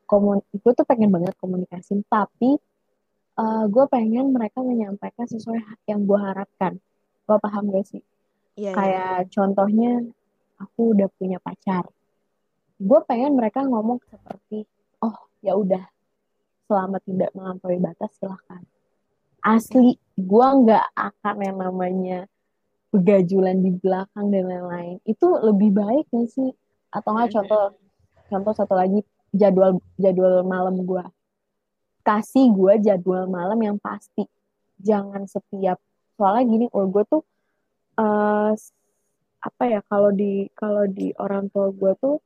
komun, 0.06 0.38
gue 0.54 0.74
tuh 0.78 0.86
pengen 0.86 1.10
banget 1.10 1.34
komunikasi, 1.42 1.98
tapi 2.06 2.62
uh, 3.40 3.66
gue 3.66 3.86
pengen 3.90 4.32
mereka 4.32 4.62
menyampaikan 4.62 5.26
sesuai 5.26 5.66
yang 5.90 6.06
gue 6.06 6.20
harapkan 6.20 6.78
lo 7.26 7.42
paham 7.42 7.74
gak 7.74 7.86
sih 7.90 8.04
yeah, 8.56 8.72
iya. 8.72 8.74
kayak 8.74 9.16
yeah. 9.26 9.30
contohnya 9.32 9.92
aku 10.62 10.96
udah 10.96 11.10
punya 11.18 11.38
pacar 11.42 11.90
gue 12.76 13.00
pengen 13.08 13.36
mereka 13.36 13.64
ngomong 13.64 14.00
seperti 14.08 14.68
oh 15.04 15.16
ya 15.40 15.56
udah 15.56 15.84
selama 16.66 16.98
tidak 17.04 17.32
melampaui 17.34 17.80
batas 17.80 18.12
silahkan 18.18 18.64
asli 19.46 19.96
gue 20.18 20.48
nggak 20.66 20.86
akan 20.98 21.36
yang 21.44 21.58
namanya 21.62 22.20
begajulan 22.96 23.60
di 23.60 23.76
belakang 23.76 24.32
dan 24.32 24.48
lain-lain. 24.48 24.98
Itu 25.04 25.36
lebih 25.44 25.76
baik 25.76 26.08
gak 26.10 26.32
sih? 26.32 26.50
Atau 26.96 27.12
nggak 27.12 27.28
iya. 27.30 27.36
contoh 27.36 27.64
contoh 28.32 28.54
satu 28.56 28.74
lagi 28.74 29.04
jadwal 29.36 29.78
jadwal 30.00 30.42
malam 30.48 30.80
gue 30.82 31.04
kasih 32.06 32.54
gue 32.54 32.74
jadwal 32.86 33.26
malam 33.26 33.58
yang 33.60 33.78
pasti. 33.82 34.30
Jangan 34.80 35.26
setiap 35.26 35.82
soalnya 36.16 36.44
gini 36.48 36.66
oh 36.72 36.86
gue 36.88 37.04
tuh 37.10 37.22
uh, 38.00 38.54
apa 39.42 39.64
ya 39.66 39.82
kalau 39.90 40.14
di 40.14 40.48
kalau 40.54 40.86
di 40.86 41.12
orang 41.18 41.50
tua 41.50 41.74
gue 41.74 41.92
tuh 42.00 42.22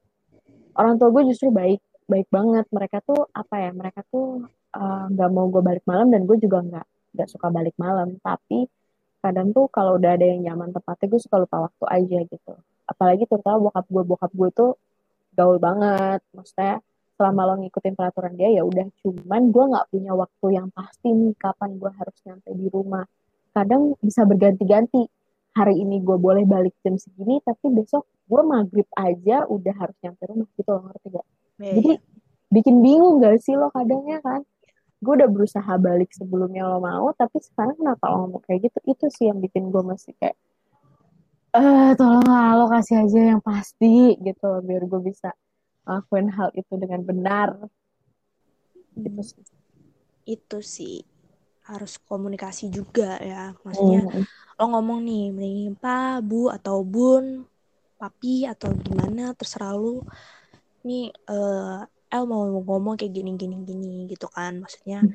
orang 0.75 0.99
tua 0.99 1.09
gue 1.15 1.23
justru 1.31 1.49
baik 1.49 1.79
baik 2.11 2.27
banget. 2.27 2.67
Mereka 2.69 3.01
tuh 3.07 3.31
apa 3.31 3.55
ya 3.63 3.71
mereka 3.71 4.03
tuh 4.11 4.43
eh, 4.75 5.03
nggak 5.15 5.29
uh, 5.29 5.33
mau 5.33 5.47
gue 5.47 5.63
balik 5.63 5.85
malam 5.87 6.11
dan 6.11 6.27
gue 6.27 6.37
juga 6.37 6.59
nggak 6.61 6.87
nggak 7.15 7.29
suka 7.31 7.47
balik 7.47 7.75
malam. 7.79 8.19
Tapi 8.19 8.67
kadang 9.19 9.51
tuh 9.51 9.67
kalau 9.67 9.99
udah 9.99 10.15
ada 10.15 10.25
yang 10.25 10.41
nyaman 10.43 10.71
tempatnya 10.71 11.07
gue 11.11 11.21
suka 11.21 11.35
lupa 11.43 11.67
waktu 11.67 11.85
aja 11.87 12.19
gitu. 12.23 12.53
Apalagi 12.87 13.23
terutama 13.27 13.69
bokap 13.69 13.85
gue 13.87 14.03
bokap 14.03 14.31
gue 14.33 14.49
tuh 14.55 14.71
gaul 15.35 15.57
banget. 15.59 16.23
Maksudnya 16.31 16.79
selama 17.19 17.41
lo 17.51 17.53
ngikutin 17.59 17.93
peraturan 17.99 18.33
dia 18.39 18.49
ya 18.55 18.63
udah. 18.63 18.87
Cuman 19.03 19.51
gue 19.51 19.63
nggak 19.75 19.85
punya 19.91 20.11
waktu 20.15 20.45
yang 20.55 20.67
pasti 20.71 21.11
nih 21.11 21.35
kapan 21.35 21.75
gue 21.75 21.91
harus 21.91 22.17
nyampe 22.23 22.49
di 22.55 22.67
rumah. 22.71 23.03
Kadang 23.51 23.95
bisa 23.99 24.23
berganti-ganti. 24.23 25.03
Hari 25.49 25.75
ini 25.81 25.99
gue 25.99 26.15
boleh 26.15 26.45
balik 26.45 26.77
jam 26.85 26.95
segini 26.95 27.41
tapi 27.43 27.73
besok 27.73 28.07
gue 28.29 28.41
maghrib 28.45 28.87
aja 28.95 29.43
udah 29.49 29.75
harus 29.75 29.97
nyampe 29.99 30.23
rumah. 30.31 30.47
Gitu 30.55 30.69
loh 30.71 30.83
ngerti 30.87 31.07
gak 31.11 31.27
Iya, 31.59 31.73
jadi 31.75 31.91
bikin 32.55 32.75
bingung 32.79 33.19
gak 33.19 33.43
sih 33.43 33.59
lo 33.59 33.67
kadangnya 33.75 34.23
kan 34.23 34.47
gue 34.99 35.13
udah 35.15 35.29
berusaha 35.31 35.73
balik 35.79 36.11
sebelumnya 36.11 36.67
lo 36.67 36.83
mau 36.83 37.07
tapi 37.15 37.39
sekarang 37.39 37.79
kenapa 37.79 38.03
lo 38.11 38.15
ngomong 38.27 38.43
kayak 38.43 38.67
gitu? 38.67 38.79
Itu 38.83 39.05
sih 39.07 39.31
yang 39.31 39.39
bikin 39.39 39.71
gue 39.71 39.83
masih 39.83 40.11
kayak 40.19 40.35
eh 41.49 41.91
tolong 41.97 42.27
lah 42.29 42.53
lo 42.59 42.69
kasih 42.69 43.07
aja 43.07 43.19
yang 43.33 43.41
pasti 43.41 44.13
gitu 44.21 44.61
biar 44.61 44.85
gue 44.85 45.01
bisa 45.01 45.33
lakuin 45.87 46.29
hal 46.29 46.53
itu 46.53 46.73
dengan 46.77 47.01
benar. 47.01 47.49
Gitu 48.93 49.21
sih. 49.23 49.43
Itu 50.27 50.59
sih 50.61 51.01
harus 51.65 51.97
komunikasi 52.03 52.69
juga 52.69 53.17
ya. 53.23 53.55
Maksudnya 53.65 54.03
Mhm. 54.05 54.23
lo 54.59 54.65
ngomong 54.75 54.99
nih 55.07 55.23
mending 55.31 55.73
pak 55.79 56.19
bu 56.27 56.51
atau 56.51 56.83
bun 56.83 57.47
papi 57.95 58.43
atau 58.45 58.75
gimana 58.75 59.31
terserah 59.33 59.73
lu. 59.73 60.03
Nih 60.85 61.09
eh 61.09 61.79
El 62.09 62.23
mau 62.25 62.45
ngomong 62.49 62.97
kayak 62.97 63.13
gini 63.13 63.31
gini 63.37 63.55
gini 63.65 63.93
gitu 64.09 64.27
kan. 64.29 64.61
Maksudnya 64.61 65.05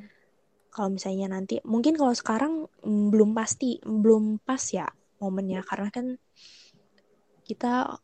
kalau 0.75 0.89
misalnya 0.95 1.27
nanti 1.35 1.63
mungkin 1.67 1.95
kalau 1.99 2.15
sekarang 2.15 2.67
mm, 2.83 3.11
belum 3.13 3.31
pasti 3.39 3.79
belum 3.83 4.43
pas 4.47 4.63
ya 4.71 4.87
momennya. 5.23 5.63
Karena 5.67 5.89
kan 5.91 6.07
kita 7.45 7.99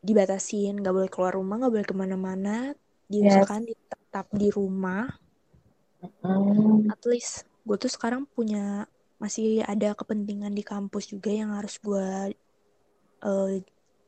dibatasin 0.00 0.80
nggak 0.80 0.94
boleh 0.96 1.10
keluar 1.12 1.32
rumah 1.36 1.60
nggak 1.60 1.72
boleh 1.72 1.86
ke 1.88 1.94
mana-mana. 1.96 2.56
Diusahakan 3.10 3.66
di- 3.68 3.78
tetap 3.90 4.26
di 4.32 4.48
rumah. 4.52 5.08
Hmm. 6.24 6.88
at 6.88 7.00
least 7.04 7.44
gue 7.68 7.76
tuh 7.76 7.92
sekarang 7.92 8.24
punya 8.24 8.88
masih 9.20 9.60
ada 9.68 9.92
kepentingan 9.92 10.52
di 10.56 10.64
kampus 10.64 11.12
juga 11.12 11.28
yang 11.28 11.52
harus 11.52 11.76
gue 11.76 12.32
eh, 13.24 13.52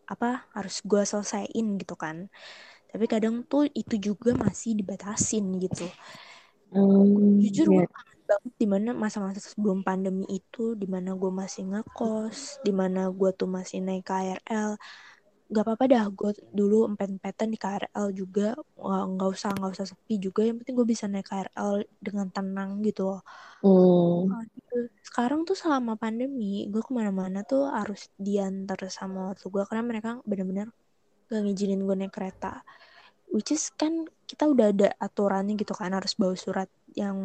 apa 0.09 0.31
harus 0.57 0.81
gue 0.85 1.03
selesaiin 1.05 1.67
gitu 1.81 1.95
kan 1.97 2.29
tapi 2.93 3.05
kadang 3.13 3.35
tuh 3.51 3.63
itu 3.81 3.95
juga 4.09 4.31
masih 4.45 4.71
dibatasin 4.79 5.45
gitu 5.65 5.85
Hmm, 6.73 7.37
jujur 7.43 7.67
iya. 7.69 7.77
gue 7.77 7.85
kangen 7.97 8.21
banget 8.31 8.53
di 8.63 8.67
mana 8.75 8.89
masa-masa 9.03 9.41
sebelum 9.45 9.79
pandemi 9.89 10.25
itu 10.39 10.61
di 10.81 10.87
mana 10.95 11.11
gue 11.21 11.31
masih 11.43 11.63
ngekos 11.71 12.39
di 12.67 12.73
mana 12.81 13.01
gue 13.19 13.31
tuh 13.39 13.49
masih 13.57 13.79
naik 13.87 14.03
KRL 14.09 14.71
gak 15.53 15.65
apa-apa 15.65 15.85
dah 15.93 16.05
gue 16.19 16.31
dulu 16.59 16.77
empet-empetan 16.91 17.49
di 17.53 17.59
KRL 17.63 18.07
juga 18.21 18.57
nggak 19.13 19.29
usah 19.35 19.51
nggak 19.59 19.73
usah 19.77 19.87
sepi 19.93 20.15
juga 20.27 20.41
yang 20.49 20.57
penting 20.61 20.75
gue 20.81 20.89
bisa 20.95 21.05
naik 21.13 21.27
KRL 21.29 21.73
dengan 22.07 22.27
tenang 22.35 22.71
gitu 22.87 23.01
loh 23.09 23.21
gitu. 24.57 24.75
Sekarang 25.09 25.41
tuh 25.49 25.57
selama 25.63 25.93
pandemi, 26.03 26.67
gue 26.73 26.83
ke 26.87 26.93
mana-mana 26.99 27.39
tuh 27.51 27.63
harus 27.79 28.01
diantar 28.27 28.79
sama 28.99 29.19
ortu 29.33 29.47
gue 29.55 29.63
karena 29.69 29.85
mereka 29.91 30.09
bener-bener 30.31 30.69
gak 31.31 31.41
ngizinin 31.45 31.81
gue 31.87 31.97
naik 32.01 32.13
kereta. 32.17 32.49
Which 33.33 33.57
is 33.57 33.73
kan 33.73 34.05
kita 34.29 34.45
udah 34.45 34.67
ada 34.77 34.89
aturannya 35.01 35.57
gitu 35.57 35.73
kan 35.73 35.97
harus 35.97 36.13
bawa 36.13 36.37
surat 36.37 36.69
yang 36.93 37.17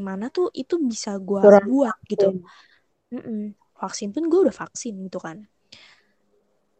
mana 0.00 0.32
tuh 0.32 0.48
itu 0.56 0.80
bisa 0.80 1.20
gue 1.20 1.40
buat 1.44 1.96
gitu. 2.08 2.40
vaksin. 2.40 3.12
Mm-mm. 3.12 3.42
Vaksin 3.76 4.08
pun 4.16 4.24
gue 4.32 4.40
udah 4.48 4.56
vaksin 4.56 4.96
gitu 5.04 5.20
kan. 5.20 5.44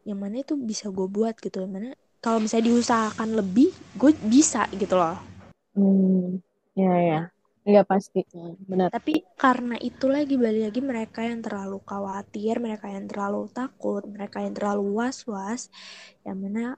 Yang 0.01 0.17
mana 0.17 0.35
itu 0.41 0.53
bisa 0.57 0.89
gue 0.89 1.05
buat 1.05 1.37
gitu. 1.37 1.61
Yang 1.61 1.73
mana 1.77 1.89
kalau 2.21 2.41
misalnya 2.41 2.73
diusahakan 2.73 3.29
lebih, 3.37 3.69
gue 3.97 4.11
bisa 4.25 4.65
gitu 4.73 4.97
loh. 4.97 5.17
Hmm. 5.77 6.41
Ya 6.73 6.93
ya. 6.97 7.21
Iya 7.61 7.85
pasti. 7.85 8.25
Benar. 8.65 8.89
Tapi 8.89 9.21
karena 9.37 9.77
itu 9.77 10.09
lagi 10.09 10.33
balik 10.37 10.73
lagi 10.73 10.81
mereka 10.81 11.21
yang 11.21 11.45
terlalu 11.45 11.77
khawatir, 11.85 12.57
mereka 12.57 12.89
yang 12.89 13.05
terlalu 13.05 13.45
takut, 13.53 14.01
mereka 14.09 14.41
yang 14.41 14.57
terlalu 14.57 14.97
was-was, 14.97 15.69
yang 16.25 16.41
mana 16.41 16.77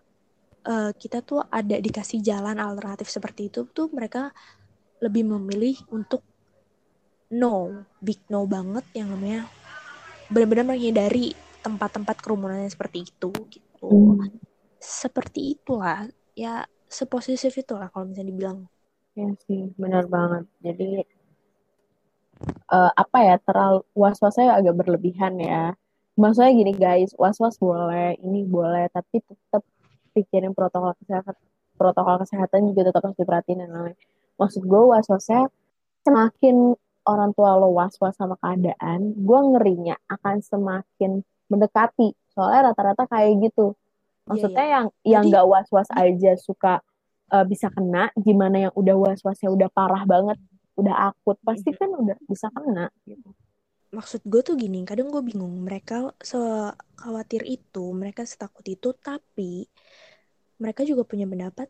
eh, 0.64 0.92
kita 0.96 1.20
tuh 1.24 1.44
ada 1.48 1.78
dikasih 1.80 2.24
jalan 2.24 2.58
alternatif 2.60 3.08
seperti 3.12 3.52
itu 3.52 3.68
tuh 3.70 3.92
mereka 3.92 4.32
lebih 5.04 5.28
memilih 5.28 5.76
untuk 5.92 6.24
no, 7.34 7.84
big 8.00 8.22
no 8.32 8.46
banget 8.48 8.86
yang 8.96 9.12
namanya 9.12 9.50
benar-benar 10.32 10.76
menghindari 10.76 11.36
tempat-tempat 11.64 12.16
kerumunan 12.20 12.64
yang 12.64 12.72
seperti 12.72 13.08
itu 13.08 13.32
gitu. 13.52 13.88
Hmm. 13.88 14.32
Seperti 14.80 15.60
itulah 15.60 16.08
ya 16.36 16.68
sepositif 16.88 17.56
itulah 17.58 17.90
kalau 17.90 18.08
misalnya 18.08 18.30
dibilang. 18.30 18.60
Ya 19.14 19.30
sih, 19.46 19.72
benar 19.78 20.06
banget. 20.10 20.46
Jadi 20.62 21.04
eh, 22.74 22.92
apa 22.94 23.18
ya 23.24 23.36
terlalu 23.42 23.82
was-wasnya 23.98 24.58
agak 24.58 24.76
berlebihan 24.78 25.40
ya. 25.40 25.74
Maksudnya 26.14 26.52
gini 26.54 26.74
guys, 26.78 27.10
was-was 27.18 27.58
boleh, 27.58 28.14
ini 28.22 28.46
boleh, 28.46 28.86
tapi 28.94 29.18
tetap 29.26 29.66
pikirin 30.14 30.54
protokol 30.54 30.94
kesehatan, 31.02 31.36
protokol 31.76 32.22
kesehatan 32.22 32.70
juga 32.72 32.94
tetap 32.94 33.10
harus 33.10 33.18
diperhatiin 33.18 33.60
dan 33.66 33.70
lain-lain. 33.74 33.98
Maksud 34.38 34.64
gue 34.66 34.82
was-wasnya 34.94 35.50
semakin 36.06 36.78
orang 37.04 37.36
tua 37.36 37.60
lo 37.60 37.76
was-was 37.76 38.16
sama 38.16 38.40
keadaan, 38.40 39.14
gue 39.18 39.40
ngerinya 39.54 39.96
akan 40.08 40.40
semakin 40.40 41.26
mendekati. 41.52 42.16
Soalnya 42.32 42.72
rata-rata 42.72 43.06
kayak 43.12 43.52
gitu. 43.52 43.76
Maksudnya 44.24 44.66
yang 44.66 44.86
yang 45.04 45.24
Jadi- 45.28 45.32
nggak 45.36 45.46
was-was 45.50 45.90
aja 45.92 46.32
suka 46.40 46.80
eh, 47.34 47.46
bisa 47.50 47.68
kena, 47.74 48.14
gimana 48.14 48.70
yang 48.70 48.74
udah 48.78 48.96
was-wasnya 48.96 49.50
udah 49.50 49.70
parah 49.74 50.06
banget, 50.06 50.38
udah 50.78 51.12
akut, 51.12 51.36
pasti 51.42 51.74
kan 51.74 51.90
udah 51.90 52.14
bisa 52.30 52.48
kena. 52.54 52.94
Gitu. 53.10 53.26
Maksud 53.94 54.22
gue 54.26 54.42
tuh 54.42 54.56
gini, 54.58 54.82
kadang 54.90 55.14
gue 55.14 55.22
bingung 55.22 55.54
mereka 55.62 56.10
sekhawatir 56.18 57.46
itu, 57.46 57.94
mereka 57.94 58.26
setakut 58.26 58.66
itu, 58.66 58.90
tapi 58.98 59.70
mereka 60.58 60.82
juga 60.82 61.06
punya 61.06 61.30
pendapat 61.30 61.70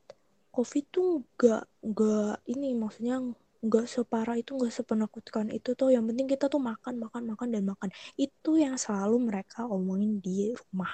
COVID 0.53 0.85
tuh 0.93 1.09
gak, 1.35 1.63
gak 1.83 2.45
ini 2.47 2.77
maksudnya 2.77 3.19
gak 3.63 3.85
separah 3.89 4.35
itu, 4.37 4.55
gak 4.55 4.71
sepenakutkan 4.71 5.49
itu 5.49 5.73
tuh. 5.73 5.89
Yang 5.91 6.13
penting 6.13 6.27
kita 6.29 6.45
tuh 6.47 6.61
makan, 6.61 7.01
makan, 7.01 7.23
makan 7.33 7.47
dan 7.51 7.63
makan. 7.67 7.89
Itu 8.15 8.55
yang 8.59 8.77
selalu 8.77 9.17
mereka 9.33 9.65
omongin 9.65 10.21
di 10.21 10.53
rumah. 10.53 10.93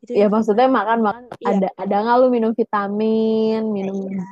Itu 0.00 0.14
Ya 0.14 0.30
maksudnya 0.30 0.70
makan-makan 0.70 1.24
Iya. 1.40 1.48
ada 1.50 1.68
ada 1.74 1.94
nggak 2.04 2.16
lu 2.22 2.26
minum 2.30 2.52
vitamin, 2.54 3.60
minum 3.74 3.96
Iya. 4.06 4.24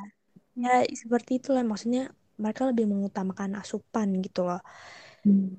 ya 0.55 0.73
seperti 0.93 1.41
itulah 1.41 1.65
maksudnya 1.65 2.13
mereka 2.39 2.69
lebih 2.69 2.85
mengutamakan 2.87 3.59
asupan 3.59 4.07
gitu 4.23 4.47
loh. 4.47 4.61
Hmm. 5.23 5.55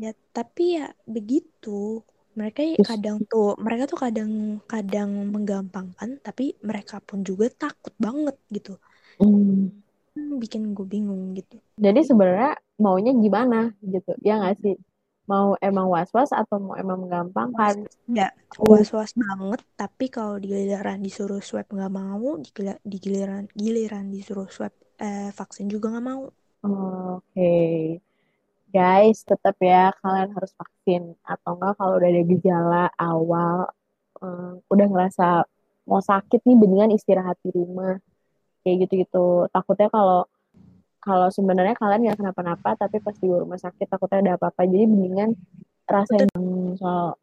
Ya, 0.00 0.16
tapi 0.32 0.80
ya 0.80 0.92
begitu. 1.04 2.00
Mereka 2.38 2.78
Terus- 2.78 2.88
kadang 2.88 3.18
tuh, 3.26 3.58
mereka 3.58 3.84
tuh 3.90 3.98
kadang 4.00 4.62
kadang 4.64 5.28
menggampangkan, 5.28 6.22
tapi 6.22 6.56
mereka 6.64 7.02
pun 7.02 7.20
juga 7.26 7.50
takut 7.52 7.92
banget 8.00 8.38
gitu. 8.48 8.78
Hmm. 9.20 9.68
Bikin 10.14 10.72
gue 10.72 10.86
bingung 10.86 11.36
gitu. 11.36 11.58
Jadi 11.76 12.00
sebenarnya 12.06 12.56
maunya 12.80 13.12
gimana 13.12 13.74
gitu? 13.84 14.16
Ya 14.24 14.40
nggak 14.40 14.56
sih? 14.62 14.76
Mau 15.28 15.54
emang 15.62 15.86
was-was 15.86 16.32
atau 16.34 16.58
mau 16.58 16.74
emang 16.74 17.06
menggampangkan? 17.06 17.86
Ya, 18.10 18.34
was-was 18.58 19.14
banget, 19.14 19.62
tapi 19.78 20.10
kalau 20.10 20.42
di 20.42 20.50
giliran 20.50 20.98
disuruh 20.98 21.38
swab 21.38 21.70
nggak 21.70 21.92
mau, 21.92 22.34
di, 22.40 22.50
giliran 22.98 23.46
giliran 23.54 24.10
disuruh 24.10 24.50
swab 24.50 24.74
eh, 24.98 25.30
vaksin 25.30 25.70
juga 25.70 25.92
nggak 25.94 26.06
mau. 26.06 26.34
Oke. 26.66 27.54
Guys, 28.70 29.26
tetap 29.26 29.58
ya 29.58 29.90
kalian 29.98 30.30
harus 30.30 30.54
vaksin 30.54 31.18
atau 31.26 31.58
enggak 31.58 31.74
kalau 31.74 31.98
udah 31.98 32.08
ada 32.08 32.22
gejala 32.22 32.84
awal 32.94 33.66
eh, 34.22 34.52
udah 34.70 34.86
ngerasa 34.86 35.26
mau 35.90 35.98
sakit 35.98 36.46
nih 36.46 36.54
mendingan 36.54 36.94
istirahat 36.94 37.34
di 37.42 37.50
rumah. 37.50 37.98
Kayak 38.62 38.86
gitu-gitu. 38.86 39.50
Takutnya 39.50 39.90
kalau 39.90 40.28
kalau 41.00 41.32
sebenarnya 41.32 41.74
kalian 41.74 42.06
nggak 42.06 42.18
kenapa-napa 42.20 42.76
tapi 42.76 43.00
pas 43.02 43.16
di 43.16 43.26
rumah 43.26 43.58
sakit 43.58 43.90
takutnya 43.90 44.18
ada 44.22 44.32
apa-apa. 44.38 44.62
Jadi 44.68 44.84
mendingan 44.86 45.34
rasain 45.90 46.30
yang 46.30 46.78
soal 46.78 47.18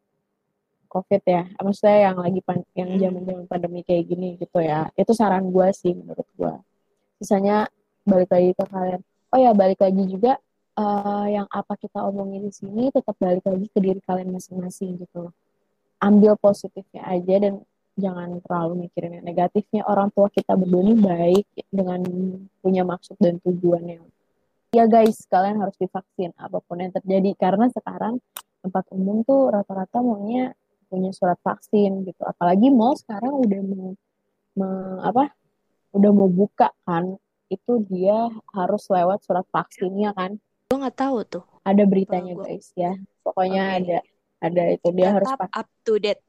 COVID 0.92 1.24
ya. 1.24 1.44
Maksudnya 1.64 1.98
yang 2.12 2.18
lagi 2.20 2.40
pan- 2.44 2.68
yang 2.76 2.90
Hmm. 2.92 3.00
zaman-zaman 3.00 3.46
pandemi 3.48 3.88
kayak 3.88 4.04
gini 4.08 4.36
gitu 4.36 4.60
ya. 4.60 4.92
Itu 5.00 5.16
saran 5.16 5.48
gue 5.54 5.68
sih 5.72 5.96
menurut 5.96 6.28
gue. 6.36 6.54
Sisanya 7.24 7.72
balik 8.04 8.34
lagi 8.36 8.52
ke 8.52 8.64
kalian. 8.68 9.02
Oh 9.32 9.40
ya 9.40 9.52
balik 9.56 9.80
lagi 9.80 10.04
juga 10.08 10.40
eh, 10.78 11.26
yang 11.34 11.48
apa 11.50 11.74
kita 11.76 12.00
omongin 12.06 12.48
di 12.48 12.54
sini 12.54 12.94
tetap 12.94 13.18
balik 13.18 13.44
lagi 13.44 13.68
ke 13.68 13.80
diri 13.82 14.02
kalian 14.06 14.30
masing-masing 14.32 15.02
gitu 15.02 15.30
loh. 15.30 15.34
Ambil 15.98 16.38
positifnya 16.38 17.02
aja 17.10 17.36
dan 17.42 17.66
jangan 17.98 18.38
terlalu 18.46 18.86
mikirin 18.86 19.18
yang 19.18 19.26
negatifnya. 19.26 19.82
Orang 19.90 20.14
tua 20.14 20.30
kita 20.30 20.54
berdua 20.54 20.82
ini 20.86 20.96
baik 20.96 21.46
dengan 21.74 22.06
punya 22.62 22.86
maksud 22.86 23.18
dan 23.18 23.42
tujuan 23.42 23.84
yang 23.98 24.06
ya 24.76 24.86
guys 24.86 25.26
kalian 25.32 25.64
harus 25.64 25.74
divaksin 25.80 26.36
apa 26.38 26.60
pun 26.62 26.78
yang 26.78 26.94
terjadi 26.94 27.34
karena 27.40 27.72
sekarang 27.72 28.20
tempat 28.62 28.84
umum 28.94 29.24
tuh 29.24 29.50
rata-rata 29.50 30.04
maunya 30.04 30.54
punya 30.88 31.12
surat 31.12 31.40
vaksin 31.42 32.06
gitu. 32.06 32.22
Apalagi 32.24 32.70
mall 32.70 32.96
sekarang 32.96 33.34
udah 33.42 33.62
mau 33.66 33.90
me- 34.58 35.02
apa 35.02 35.34
udah 35.96 36.12
mau 36.14 36.30
buka 36.30 36.70
kan 36.86 37.18
itu 37.48 37.74
dia 37.88 38.28
harus 38.52 38.84
lewat 38.92 39.24
surat 39.24 39.48
vaksinnya 39.50 40.12
kan 40.14 40.36
gue 40.68 40.78
nggak 40.84 41.00
tahu 41.00 41.18
tuh. 41.24 41.46
Ada 41.64 41.84
beritanya 41.88 42.36
gua- 42.36 42.48
guys 42.48 42.76
ya. 42.76 42.92
Pokoknya 43.24 43.64
Oke. 43.64 43.78
ada 43.80 43.98
ada 44.44 44.64
itu. 44.76 44.88
Dia 44.92 45.10
harus 45.16 45.28
tetap 45.32 45.40
pakai 45.48 45.60
up 45.64 45.70
to 45.88 45.94
date. 45.96 46.22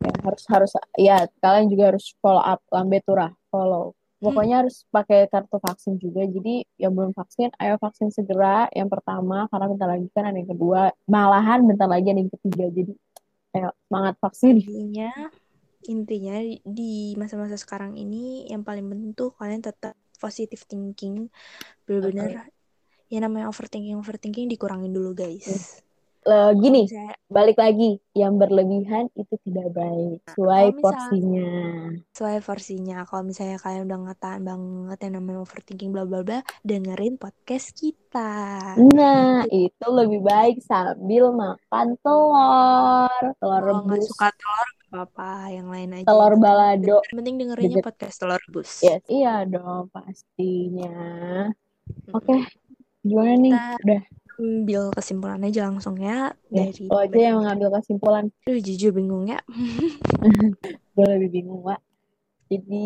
Ya, 0.00 0.12
harus 0.22 0.42
harus 0.46 0.70
ya 0.98 1.16
kalian 1.42 1.66
juga 1.70 1.94
harus 1.94 2.14
follow 2.18 2.42
up 2.42 2.60
lambe 2.70 2.98
turah 3.06 3.30
follow. 3.50 3.94
Pokoknya 4.20 4.60
harus 4.60 4.84
pakai 4.92 5.32
kartu 5.32 5.56
vaksin 5.56 5.96
juga. 5.96 6.20
Jadi 6.28 6.66
yang 6.76 6.92
belum 6.92 7.16
vaksin 7.16 7.56
ayo 7.56 7.80
vaksin 7.80 8.12
segera. 8.12 8.68
Yang 8.76 9.00
pertama 9.00 9.48
karena 9.48 9.66
bentar 9.72 9.88
lagi 9.88 10.06
kan 10.12 10.28
ada 10.28 10.36
yang 10.36 10.50
kedua. 10.50 10.92
Malahan 11.08 11.64
bentar 11.64 11.88
lagi 11.88 12.12
ada 12.12 12.20
yang 12.20 12.28
ketiga. 12.28 12.68
Jadi 12.68 12.92
ayo 13.56 13.72
semangat 13.88 14.14
vaksin. 14.20 14.60
Intinya 14.60 15.10
intinya 15.88 16.36
di 16.68 17.16
masa-masa 17.16 17.56
sekarang 17.56 17.96
ini 17.96 18.44
yang 18.52 18.60
paling 18.60 18.84
penting 18.92 19.16
tuh 19.16 19.32
kalian 19.32 19.64
tetap 19.64 19.96
positive 20.20 20.68
thinking. 20.68 21.32
Benar-benar 21.88 22.52
ya 23.10 23.18
namanya 23.20 23.50
overthinking 23.50 23.98
overthinking 23.98 24.46
dikurangin 24.46 24.94
dulu 24.94 25.12
guys. 25.12 25.82
Eh, 26.20 26.52
gini 26.52 26.84
Misalnya, 26.84 27.16
balik 27.32 27.56
lagi 27.56 27.96
yang 28.12 28.36
berlebihan 28.36 29.08
itu 29.16 29.40
tidak 29.40 29.72
baik. 29.72 30.20
Sesuai 30.28 30.64
kalau 30.68 30.76
misal- 30.76 30.84
porsinya. 30.84 31.48
sesuai 32.12 32.38
porsinya. 32.44 32.98
Kalau 33.08 33.22
misalnya 33.24 33.56
kalian 33.56 33.88
udah 33.88 33.98
ngetahan 34.04 34.42
banget 34.44 34.98
yang 35.00 35.12
namanya 35.16 35.38
overthinking 35.40 35.90
bla 35.96 36.04
bla 36.04 36.20
bla 36.20 36.44
dengerin 36.60 37.16
podcast 37.16 37.72
kita. 37.72 38.32
Nah 38.92 39.48
itu 39.48 39.86
lebih 39.88 40.20
baik 40.20 40.60
sambil 40.60 41.32
makan 41.32 41.96
telur. 42.04 43.08
Telur 43.40 43.60
kalau 43.64 43.88
rebus. 43.88 44.04
suka 44.12 44.28
telur 44.36 44.68
apa-apa. 44.92 45.56
Yang 45.56 45.68
lain 45.72 45.88
aja. 45.96 46.04
Telur 46.04 46.34
balado. 46.36 46.96
Yang 47.08 47.16
penting 47.16 47.34
dengerinnya 47.40 47.80
podcast 47.80 48.16
telur 48.20 48.36
rebus. 48.44 48.84
Yes 48.84 49.00
iya 49.08 49.48
dong 49.48 49.88
pastinya. 49.88 51.48
Oke 52.12 52.44
gimana 53.02 53.32
nih? 53.34 53.52
Kita- 53.52 53.78
udah. 53.80 54.02
ambil 54.40 54.88
kesimpulan 54.90 55.40
aja 55.42 55.68
langsung 55.68 56.00
ya 56.00 56.32
ya 56.48 56.64
dari 56.64 56.88
lo 56.88 56.96
aja 56.96 57.18
yang 57.20 57.36
mengambil 57.38 57.68
kesimpulan. 57.76 58.24
Aduh, 58.42 58.56
jujur 58.58 58.90
bingung 58.90 59.28
ya. 59.28 59.36
Gue 60.96 61.06
lebih 61.06 61.28
bingung 61.30 61.60
Wak. 61.60 61.80
Jadi 62.48 62.84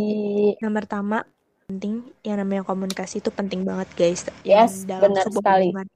yang 0.58 0.74
pertama 0.74 1.22
penting. 1.64 2.10
Yang 2.20 2.36
namanya 2.42 2.62
komunikasi 2.64 3.18
itu 3.18 3.30
penting 3.30 3.62
banget 3.62 3.86
guys. 3.94 4.26
Yes, 4.42 4.82
dalam 4.82 5.14
benar 5.14 5.26
sekali. 5.28 5.70
hubungan. 5.70 5.88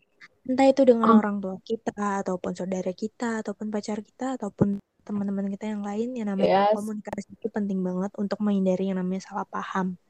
entah 0.46 0.64
itu 0.64 0.80
dengan 0.80 1.04
Oh. 1.04 1.18
orang 1.18 1.36
tua 1.38 1.60
kita 1.60 1.92
ataupun 2.24 2.56
saudara 2.56 2.88
kita 2.90 3.44
ataupun 3.44 3.68
pacar 3.68 4.00
kita 4.00 4.40
ataupun 4.40 4.80
teman-teman 5.02 5.44
kita 5.50 5.68
yang 5.68 5.84
lain 5.84 6.16
yang 6.16 6.24
namanya 6.26 6.70
Yes. 6.70 6.72
komunikasi 6.72 7.28
itu 7.34 7.48
penting 7.48 7.84
banget 7.84 8.08
untuk 8.14 8.40
menghindari 8.40 8.88
yang 8.88 8.96
namanya 8.96 9.28
salah 9.28 9.44
paham 9.44 10.00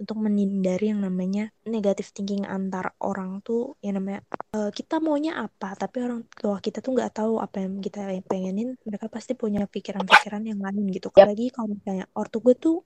untuk 0.00 0.16
menghindari 0.16 0.88
yang 0.88 1.04
namanya 1.04 1.52
negative 1.68 2.08
thinking 2.16 2.48
antar 2.48 2.96
orang 3.04 3.44
tuh 3.44 3.76
yang 3.84 4.00
namanya 4.00 4.24
eh, 4.56 4.72
kita 4.72 4.96
maunya 4.96 5.36
apa 5.36 5.76
tapi 5.76 6.00
orang 6.00 6.24
tua 6.32 6.56
kita 6.58 6.80
tuh 6.80 6.96
nggak 6.96 7.20
tahu 7.20 7.36
apa 7.36 7.60
yang 7.60 7.84
kita 7.84 8.08
pengenin 8.24 8.80
mereka 8.80 9.12
pasti 9.12 9.36
punya 9.36 9.68
pikiran-pikiran 9.68 10.42
yang 10.48 10.60
lain 10.64 10.88
gitu. 10.88 11.12
Yap. 11.12 11.28
apalagi 11.28 11.46
kalau 11.52 11.68
misalnya 11.76 12.08
ortu 12.16 12.40
gue 12.40 12.54
tuh 12.56 12.76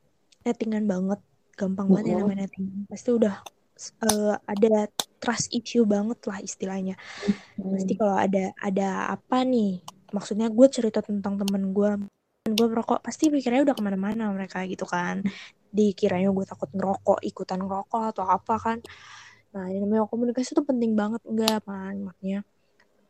nettingan 0.43 0.85
banget 0.91 1.23
gampang 1.55 1.87
banget 1.87 2.05
yang 2.11 2.27
Mm-mm. 2.27 2.35
namanya 2.35 2.51
nettingan. 2.51 2.79
Pasti 2.91 3.11
udah 3.15 3.35
eh, 4.11 4.35
ada 4.43 4.75
trust 5.23 5.55
issue 5.55 5.87
banget 5.87 6.19
lah 6.27 6.39
istilahnya. 6.43 6.99
Pasti 7.55 7.95
kalau 7.95 8.19
ada 8.19 8.51
ada 8.59 9.15
apa 9.15 9.47
nih 9.47 9.79
maksudnya 10.11 10.51
gue 10.51 10.67
cerita 10.67 10.99
tentang 10.99 11.39
temen 11.39 11.71
gue 11.71 11.91
gue 12.45 12.67
merokok 12.69 13.01
pasti 13.01 13.33
pikirnya 13.33 13.65
udah 13.65 13.73
ke 13.73 13.81
mana-mana 13.81 14.29
mereka 14.29 14.61
gitu 14.69 14.85
kan 14.85 15.25
dikiranya 15.75 16.31
gue 16.31 16.47
takut 16.47 16.71
ngerokok 16.71 17.19
ikutan 17.27 17.59
ngerokok 17.59 18.03
atau 18.15 18.25
apa 18.31 18.55
kan. 18.63 18.79
Nah 19.55 19.67
yang 19.71 19.87
namanya 19.87 20.07
komunikasi 20.07 20.55
tuh 20.55 20.63
penting 20.63 20.95
banget 20.95 21.21
enggak 21.27 21.59
man 21.67 22.11
makanya 22.11 22.41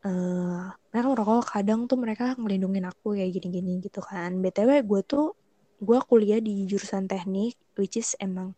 eh 0.04 0.64
mereka 0.92 1.06
ngerokok 1.12 1.44
kadang 1.48 1.80
tuh 1.88 1.96
mereka 2.00 2.36
ngelindungin 2.36 2.84
aku 2.88 3.16
kayak 3.16 3.30
gini-gini 3.36 3.84
gitu 3.84 4.00
kan. 4.00 4.40
Btw 4.40 4.80
gue 4.80 5.00
tuh 5.04 5.36
gue 5.84 5.98
kuliah 6.08 6.40
di 6.40 6.64
jurusan 6.64 7.04
teknik 7.04 7.56
which 7.76 8.00
is 8.00 8.16
emang 8.16 8.56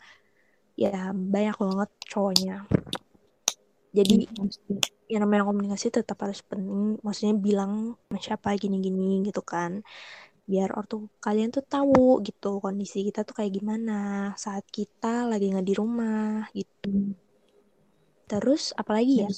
ya 0.78 1.10
banyak 1.10 1.56
banget 1.58 1.90
cowoknya. 2.06 2.56
Jadi 3.96 4.28
yang 5.06 5.22
namanya 5.22 5.46
komunikasi 5.46 5.94
tetap 5.94 6.18
harus 6.22 6.42
penting 6.42 6.98
maksudnya 7.02 7.34
bilang 7.38 7.94
sama 7.94 8.18
siapa 8.18 8.48
gini-gini 8.58 9.22
gitu 9.22 9.38
kan 9.42 9.86
biar 10.46 10.70
ortu 10.78 11.10
kalian 11.18 11.50
tuh 11.50 11.66
tahu 11.66 12.22
gitu 12.22 12.62
kondisi 12.62 13.02
kita 13.02 13.26
tuh 13.26 13.34
kayak 13.42 13.58
gimana 13.58 14.30
saat 14.38 14.62
kita 14.70 15.26
lagi 15.26 15.50
nggak 15.50 15.66
di 15.66 15.74
rumah 15.74 16.46
gitu. 16.54 17.18
Terus 18.30 18.70
apalagi 18.78 19.26
ya? 19.26 19.30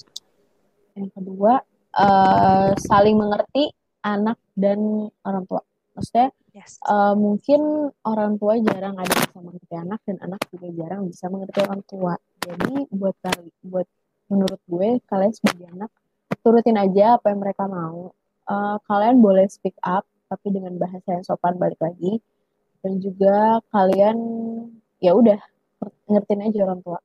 Yang 1.01 1.11
kedua 1.17 1.65
eh, 1.97 2.71
saling 2.77 3.17
mengerti 3.17 3.73
anak 4.05 4.37
dan 4.53 5.09
orang 5.25 5.45
tua. 5.49 5.65
Maksudnya 5.97 6.29
yes. 6.53 6.77
eh, 6.85 7.15
mungkin 7.17 7.89
orang 8.05 8.37
tua 8.37 8.61
jarang 8.61 9.01
ada 9.01 9.09
bisa 9.09 9.41
mengerti 9.41 9.75
anak 9.81 10.01
dan 10.05 10.17
anak 10.21 10.41
juga 10.53 10.69
jarang 10.77 11.01
bisa 11.09 11.25
mengerti 11.33 11.59
orang 11.65 11.83
tua. 11.89 12.15
Jadi 12.45 12.85
buat 12.93 13.17
kali 13.25 13.49
buat 13.65 13.89
menurut 14.29 14.61
gue 14.69 15.01
kalian 15.09 15.33
sebagai 15.33 15.73
anak 15.73 15.89
turutin 16.45 16.77
aja 16.77 17.17
apa 17.17 17.33
yang 17.33 17.41
mereka 17.41 17.65
mau. 17.65 18.13
Eh, 18.45 18.77
kalian 18.85 19.25
boleh 19.25 19.49
speak 19.49 19.77
up 19.81 20.05
tapi 20.29 20.55
dengan 20.55 20.77
bahasa 20.77 21.09
yang 21.17 21.25
sopan 21.25 21.57
balik 21.57 21.81
lagi. 21.81 22.21
Dan 22.79 23.03
juga 23.03 23.59
kalian 23.75 24.17
ya 25.03 25.17
udah 25.17 25.41
ngertiin 26.07 26.47
aja 26.47 26.59
orang 26.69 26.81
tua. 26.85 26.99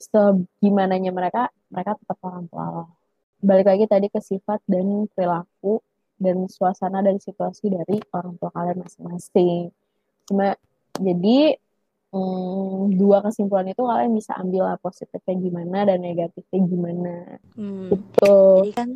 Segimananya 0.00 1.12
mereka 1.12 1.52
mereka 1.68 1.98
tetap 2.00 2.18
orang 2.24 2.48
tua. 2.48 2.64
Lo 2.70 2.84
balik 3.42 3.66
lagi 3.66 3.84
tadi 3.90 4.06
ke 4.06 4.22
sifat 4.22 4.62
dan 4.70 5.10
perilaku 5.10 5.82
dan 6.22 6.46
suasana 6.46 7.02
dan 7.02 7.18
situasi 7.18 7.74
dari 7.74 7.98
orang 8.14 8.38
tua 8.38 8.54
kalian 8.54 8.78
masing-masing. 8.86 9.74
Cuma 10.30 10.54
jadi 10.94 11.58
hmm, 12.14 12.94
dua 12.94 13.18
kesimpulan 13.26 13.74
itu 13.74 13.82
kalian 13.82 14.14
bisa 14.14 14.38
ambil 14.38 14.70
lah 14.70 14.78
positifnya 14.78 15.34
gimana 15.34 15.78
dan 15.90 15.98
negatifnya 15.98 16.60
gimana. 16.70 17.14
Hmm, 17.58 17.90
gitu. 17.90 18.38
Jadi 18.70 18.72
kan 18.78 18.90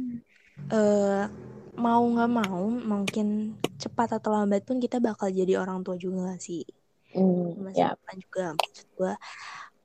eh, 0.72 1.24
mau 1.76 2.02
nggak 2.02 2.30
mau 2.32 2.64
mungkin 2.68 3.58
cepat 3.76 4.16
atau 4.20 4.32
lambat 4.32 4.64
pun 4.64 4.80
kita 4.80 4.96
bakal 4.98 5.28
jadi 5.28 5.60
orang 5.60 5.84
tua 5.84 6.00
juga 6.00 6.36
sih? 6.40 6.64
Hmm, 7.16 7.64
masa 7.64 7.76
ya. 7.76 7.88
depan 7.96 8.16
juga 8.20 8.44
maksud 8.52 8.86
gue 8.92 9.12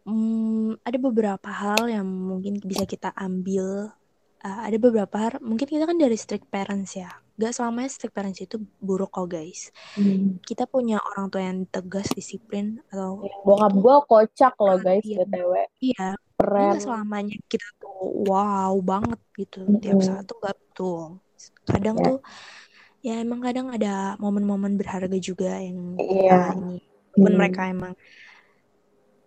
hmm, 0.04 0.84
ada 0.84 0.98
beberapa 1.00 1.50
hal 1.50 1.88
yang 1.88 2.08
mungkin 2.08 2.60
bisa 2.60 2.84
kita 2.84 3.14
ambil. 3.16 3.94
Uh, 4.42 4.62
ada 4.66 4.74
beberapa 4.82 5.16
hal 5.22 5.38
mungkin 5.38 5.70
kita 5.70 5.86
kan 5.86 6.02
dari 6.02 6.18
strict 6.18 6.50
parents 6.50 6.98
ya 6.98 7.14
gak 7.42 7.54
selamanya 7.58 7.90
strict 7.90 8.14
parents 8.14 8.40
itu 8.40 8.62
buruk 8.78 9.10
kok 9.10 9.26
guys 9.28 9.74
hmm. 9.98 10.38
kita 10.46 10.70
punya 10.70 11.02
orang 11.02 11.26
tua 11.28 11.42
yang 11.42 11.66
tegas 11.66 12.08
disiplin 12.14 12.78
atau 12.94 13.26
Ya, 13.26 13.34
bokap 13.42 13.74
gue 13.76 13.96
kocak 14.06 14.54
loh 14.62 14.78
guys 14.78 15.02
Perhatian. 15.02 15.28
btw 15.28 15.54
iya 15.82 16.08
keren 16.38 16.64
nggak 16.70 16.82
selamanya 16.86 17.36
kita 17.50 17.68
tuh 17.82 17.94
wow 18.30 18.74
banget 18.82 19.20
gitu 19.36 19.60
tiap 19.82 19.98
Mm-mm. 19.98 20.06
saat 20.06 20.24
tuh 20.30 20.38
gak 20.40 20.56
betul 20.58 21.02
kadang 21.66 21.96
Ya. 21.98 22.06
tuh 22.06 22.18
ya 23.02 23.14
emang 23.18 23.42
kadang 23.42 23.68
ada 23.74 24.14
momen-momen 24.22 24.78
berharga 24.78 25.18
juga 25.18 25.58
yang 25.58 25.98
Iya. 25.98 26.38
kita 26.38 26.54
ini 26.54 26.78
walaupun 27.12 27.32
Hmm. 27.34 27.40
mereka 27.42 27.62
emang 27.68 27.94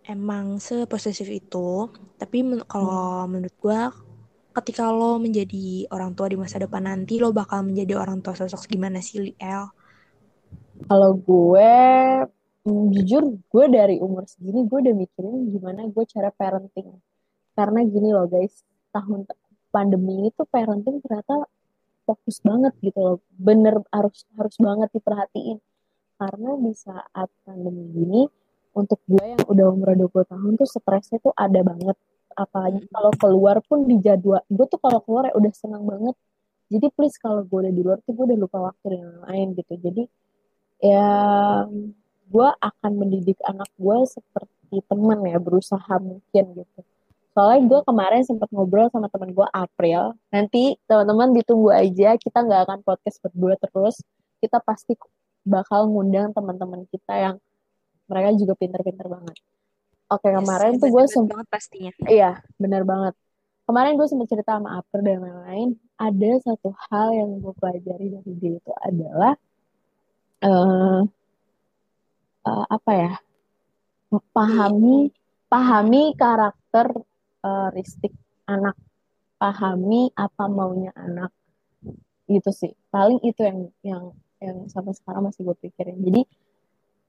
emang 0.05 0.45
seposesif 0.61 1.27
itu 1.27 1.89
tapi 2.15 2.45
men- 2.45 2.63
kalau 2.69 3.25
Hmm. 3.25 3.35
menurut 3.35 3.55
gua 3.59 3.91
ketika 4.55 4.87
lo 4.89 5.19
menjadi 5.19 5.85
orang 5.91 6.15
tua 6.15 6.31
di 6.31 6.37
masa 6.39 6.57
depan 6.63 6.87
nanti 6.87 7.19
lo 7.19 7.35
bakal 7.35 7.67
menjadi 7.67 7.99
orang 7.99 8.23
tua 8.23 8.33
sosok 8.33 8.71
gimana 8.71 9.03
sih 9.03 9.35
El? 9.35 9.67
Kalau 10.87 11.11
gue, 11.19 11.73
mm, 12.67 12.85
jujur 12.95 13.23
gue 13.51 13.65
dari 13.71 13.95
umur 13.99 14.23
segini 14.27 14.63
gue 14.63 14.79
udah 14.79 14.95
mikirin 14.95 15.51
gimana 15.51 15.87
gue 15.91 16.03
cara 16.07 16.31
parenting. 16.31 16.89
Karena 17.55 17.79
gini 17.83 18.09
loh 18.11 18.27
guys, 18.27 18.63
tahun 18.95 19.27
pandemi 19.71 20.23
ini 20.23 20.29
tuh 20.31 20.47
parenting 20.47 21.03
ternyata 21.03 21.47
fokus 22.07 22.39
banget 22.39 22.73
gitu 22.79 22.99
loh. 22.99 23.17
Bener 23.35 23.83
harus 23.91 24.23
harus 24.39 24.55
banget 24.59 24.89
diperhatiin. 24.95 25.59
Karena 26.15 26.51
di 26.55 26.71
saat 26.71 27.29
pandemi 27.43 27.83
gini, 27.91 28.23
untuk 28.75 28.99
gue 29.07 29.23
yang 29.23 29.43
udah 29.47 29.65
umur 29.71 29.89
20 29.95 30.31
tahun 30.31 30.51
tuh 30.59 30.67
stresnya 30.67 31.17
tuh 31.23 31.31
ada 31.35 31.59
banget. 31.63 31.95
Apalagi 32.35 32.83
kalau 32.91 33.11
keluar 33.15 33.57
pun 33.63 33.87
di 33.87 33.99
jadwal. 34.03 34.43
Gue 34.51 34.65
tuh 34.67 34.79
kalau 34.79 34.99
keluar 35.03 35.31
ya 35.31 35.33
udah 35.35 35.51
senang 35.55 35.83
banget. 35.87 36.15
Jadi 36.69 36.87
please 36.93 37.17
kalau 37.17 37.41
gue 37.47 37.57
udah 37.65 37.73
di 37.73 37.81
luar 37.81 37.97
tuh 38.03 38.11
gue 38.11 38.25
udah 38.29 38.39
lupa 38.39 38.57
waktu 38.71 38.99
yang 38.99 39.11
lain 39.27 39.47
gitu. 39.55 39.73
Jadi 39.79 40.03
ya 40.83 41.07
gue 42.25 42.49
akan 42.59 42.91
mendidik 42.97 43.39
anak 43.45 43.69
gue 43.77 43.97
seperti 44.09 44.81
teman 44.89 45.21
ya 45.23 45.37
berusaha 45.37 45.93
mungkin 46.01 46.43
gitu 46.57 46.81
soalnya 47.35 47.67
gue 47.67 47.79
kemarin 47.83 48.23
sempat 48.23 48.47
ngobrol 48.55 48.87
sama 48.87 49.11
teman 49.11 49.35
gue 49.35 49.47
April 49.51 50.15
nanti 50.31 50.79
teman-teman 50.87 51.35
ditunggu 51.35 51.67
aja 51.67 52.15
kita 52.15 52.39
nggak 52.47 52.61
akan 52.63 52.79
podcast 52.87 53.19
berdua 53.19 53.59
terus 53.59 53.99
kita 54.39 54.63
pasti 54.63 54.95
bakal 55.43 55.91
ngundang 55.91 56.31
teman-teman 56.31 56.87
kita 56.87 57.13
yang 57.13 57.35
mereka 58.07 58.39
juga 58.39 58.53
pinter-pinter 58.55 59.05
banget 59.11 59.35
oke 60.11 60.27
Yes, 60.27 60.37
kemarin 60.39 60.71
tuh 60.77 60.89
gue 60.89 61.03
banget 61.29 61.47
pastinya. 61.49 61.91
iya 62.09 62.31
bener 62.61 62.85
banget. 62.85 63.13
Kemarin 63.65 63.97
gue 63.97 64.05
sempat 64.05 64.29
cerita 64.29 64.61
sama 64.61 64.77
Aper 64.77 65.01
dan 65.01 65.25
lain-lain 65.25 65.69
ada 65.97 66.31
satu 66.45 66.69
hal 66.89 67.17
yang 67.17 67.29
gue 67.41 67.53
pelajari 67.57 68.13
dari 68.13 68.31
dia 68.37 68.53
itu 68.61 68.71
adalah 68.85 69.33
eh 70.45 71.01
eh, 72.45 72.65
apa 72.69 72.91
ya 72.93 73.11
pahami 74.31 75.09
pahami 75.49 76.13
karakteristik 76.13 78.13
anak. 78.45 78.77
Pahami 79.35 80.13
apa 80.15 80.45
maunya 80.47 80.93
anak. 80.95 81.33
Gitu 82.29 82.49
sih. 82.53 82.71
Paling 82.93 83.19
itu 83.25 83.41
yang 83.41 83.59
yang 83.81 84.03
yang 84.41 84.57
sampai 84.69 84.93
sekarang 84.93 85.27
masih 85.27 85.41
gue 85.41 85.57
pikirin. 85.57 85.97
Jadi 86.05 86.21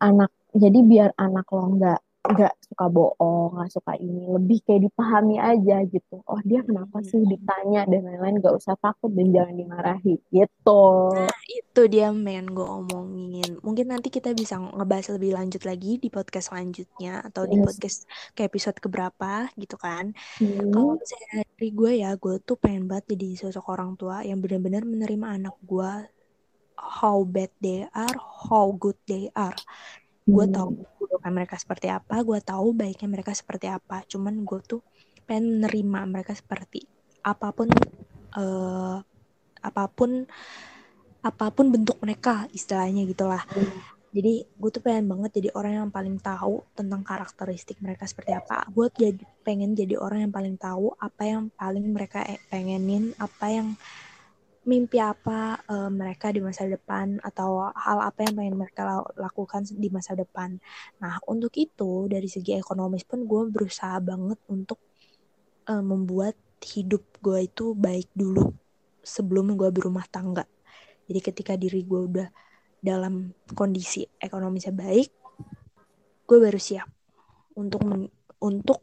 anak 0.00 0.32
jadi 0.56 0.78
biar 0.80 1.10
anak 1.16 1.46
lo 1.52 1.64
nggak 1.76 2.00
nggak 2.32 2.54
suka 2.66 2.86
bohong 2.90 3.50
nggak 3.56 3.70
suka 3.72 3.92
ini 3.98 4.22
lebih 4.30 4.58
kayak 4.66 4.90
dipahami 4.90 5.36
aja 5.38 5.76
gitu 5.86 6.16
oh 6.26 6.40
dia 6.42 6.60
kenapa 6.66 7.02
sih 7.06 7.22
ditanya 7.22 7.86
dan 7.86 8.02
lain-lain 8.06 8.42
nggak 8.42 8.54
usah 8.56 8.74
takut 8.80 9.10
dan 9.12 9.30
jangan 9.30 9.54
dimarahi 9.54 10.14
gitu 10.34 10.82
Nah, 11.16 11.32
itu 11.48 11.82
dia 11.88 12.10
yang 12.12 12.48
gue 12.50 12.66
omongin. 12.66 13.60
Mungkin 13.62 13.86
nanti 13.92 14.08
kita 14.12 14.32
bisa 14.36 14.58
ngebahas 14.58 15.16
lebih 15.16 15.36
lanjut 15.36 15.62
lagi 15.64 15.96
di 16.00 16.08
podcast 16.12 16.52
selanjutnya 16.52 17.24
atau 17.24 17.44
di 17.46 17.56
Yes. 17.60 17.66
podcast 17.66 17.98
ke 18.36 18.42
episode 18.44 18.78
keberapa 18.80 19.48
gitu 19.56 19.76
kan. 19.78 20.12
Hmm. 20.40 20.70
Kalau 20.72 20.98
misalnya 20.98 21.44
dari 21.56 21.70
gue 21.72 21.92
ya, 22.02 22.10
gue 22.18 22.34
tuh 22.42 22.56
pengen 22.58 22.90
banget 22.90 23.16
jadi 23.16 23.48
sosok 23.48 23.66
orang 23.72 23.94
tua 23.94 24.24
yang 24.26 24.42
benar-benar 24.42 24.84
menerima 24.84 25.26
anak 25.40 25.56
gue 25.64 25.90
how 26.76 27.24
bad 27.24 27.50
they 27.64 27.88
are, 27.96 28.16
how 28.48 28.72
good 28.76 28.98
they 29.08 29.32
are. 29.32 29.56
Gue 30.26 30.44
Hmm. 30.46 30.54
tahu 30.56 30.70
keburukan 30.98 31.32
mereka 31.32 31.56
seperti 31.62 31.86
apa, 31.98 32.16
gue 32.28 32.38
tahu 32.42 32.66
baiknya 32.74 33.08
mereka 33.14 33.32
seperti 33.40 33.66
apa. 33.70 34.02
Cuman 34.10 34.34
gue 34.48 34.60
tuh 34.66 34.80
pengen 35.26 35.62
menerima 35.62 36.00
mereka 36.12 36.32
seperti 36.34 36.86
apa 37.26 37.50
pun 37.56 37.68
eh 38.38 38.96
apa 39.68 39.84
pun 39.90 40.10
apa 41.26 41.46
pun 41.50 41.66
bentuk 41.74 41.98
mereka 42.02 42.46
istilahnya 42.54 43.02
gitulah. 43.10 43.42
Jadi 44.16 44.48
gue 44.48 44.70
tuh 44.72 44.80
pengen 44.80 45.06
banget 45.12 45.30
jadi 45.42 45.48
orang 45.58 45.72
yang 45.84 45.90
paling 45.92 46.16
tahu 46.22 46.64
tentang 46.78 47.02
karakteristik 47.04 47.76
mereka 47.84 48.06
seperti 48.08 48.32
apa. 48.32 48.64
Gue 48.72 48.88
jadi 48.94 49.20
pengen 49.44 49.76
jadi 49.76 49.98
orang 50.00 50.28
yang 50.28 50.32
paling 50.32 50.56
tahu 50.56 50.94
apa 50.96 51.22
yang 51.26 51.42
paling 51.52 51.84
mereka 51.92 52.24
e- 52.24 52.40
pengenin, 52.48 53.12
apa 53.20 53.46
yang 53.52 53.68
mimpi 54.66 54.98
apa 54.98 55.62
eh, 55.62 55.90
mereka 55.90 56.34
di 56.34 56.42
masa 56.42 56.66
depan 56.66 57.22
atau 57.22 57.70
hal 57.70 57.98
apa 58.02 58.26
yang 58.26 58.34
pengen 58.34 58.56
mereka 58.58 58.82
la- 58.82 59.12
lakukan 59.30 59.62
di 59.70 59.88
masa 59.94 60.18
depan. 60.18 60.58
Nah 60.98 61.22
untuk 61.30 61.54
itu 61.54 62.10
dari 62.10 62.26
segi 62.26 62.58
ekonomis 62.58 63.06
pun 63.06 63.22
gue 63.24 63.42
berusaha 63.46 63.96
banget 64.02 64.38
untuk 64.50 64.82
eh, 65.70 65.82
membuat 65.82 66.34
hidup 66.66 67.06
gue 67.22 67.46
itu 67.46 67.72
baik 67.78 68.10
dulu 68.12 68.50
sebelum 69.06 69.54
gue 69.54 69.70
berumah 69.70 70.04
tangga. 70.10 70.42
Jadi 71.06 71.20
ketika 71.22 71.54
diri 71.54 71.86
gue 71.86 72.00
udah 72.10 72.28
dalam 72.82 73.30
kondisi 73.54 74.02
ekonomisnya 74.18 74.74
baik, 74.74 75.08
gue 76.26 76.38
baru 76.42 76.58
siap 76.58 76.90
untuk 77.54 77.80
untuk 78.42 78.82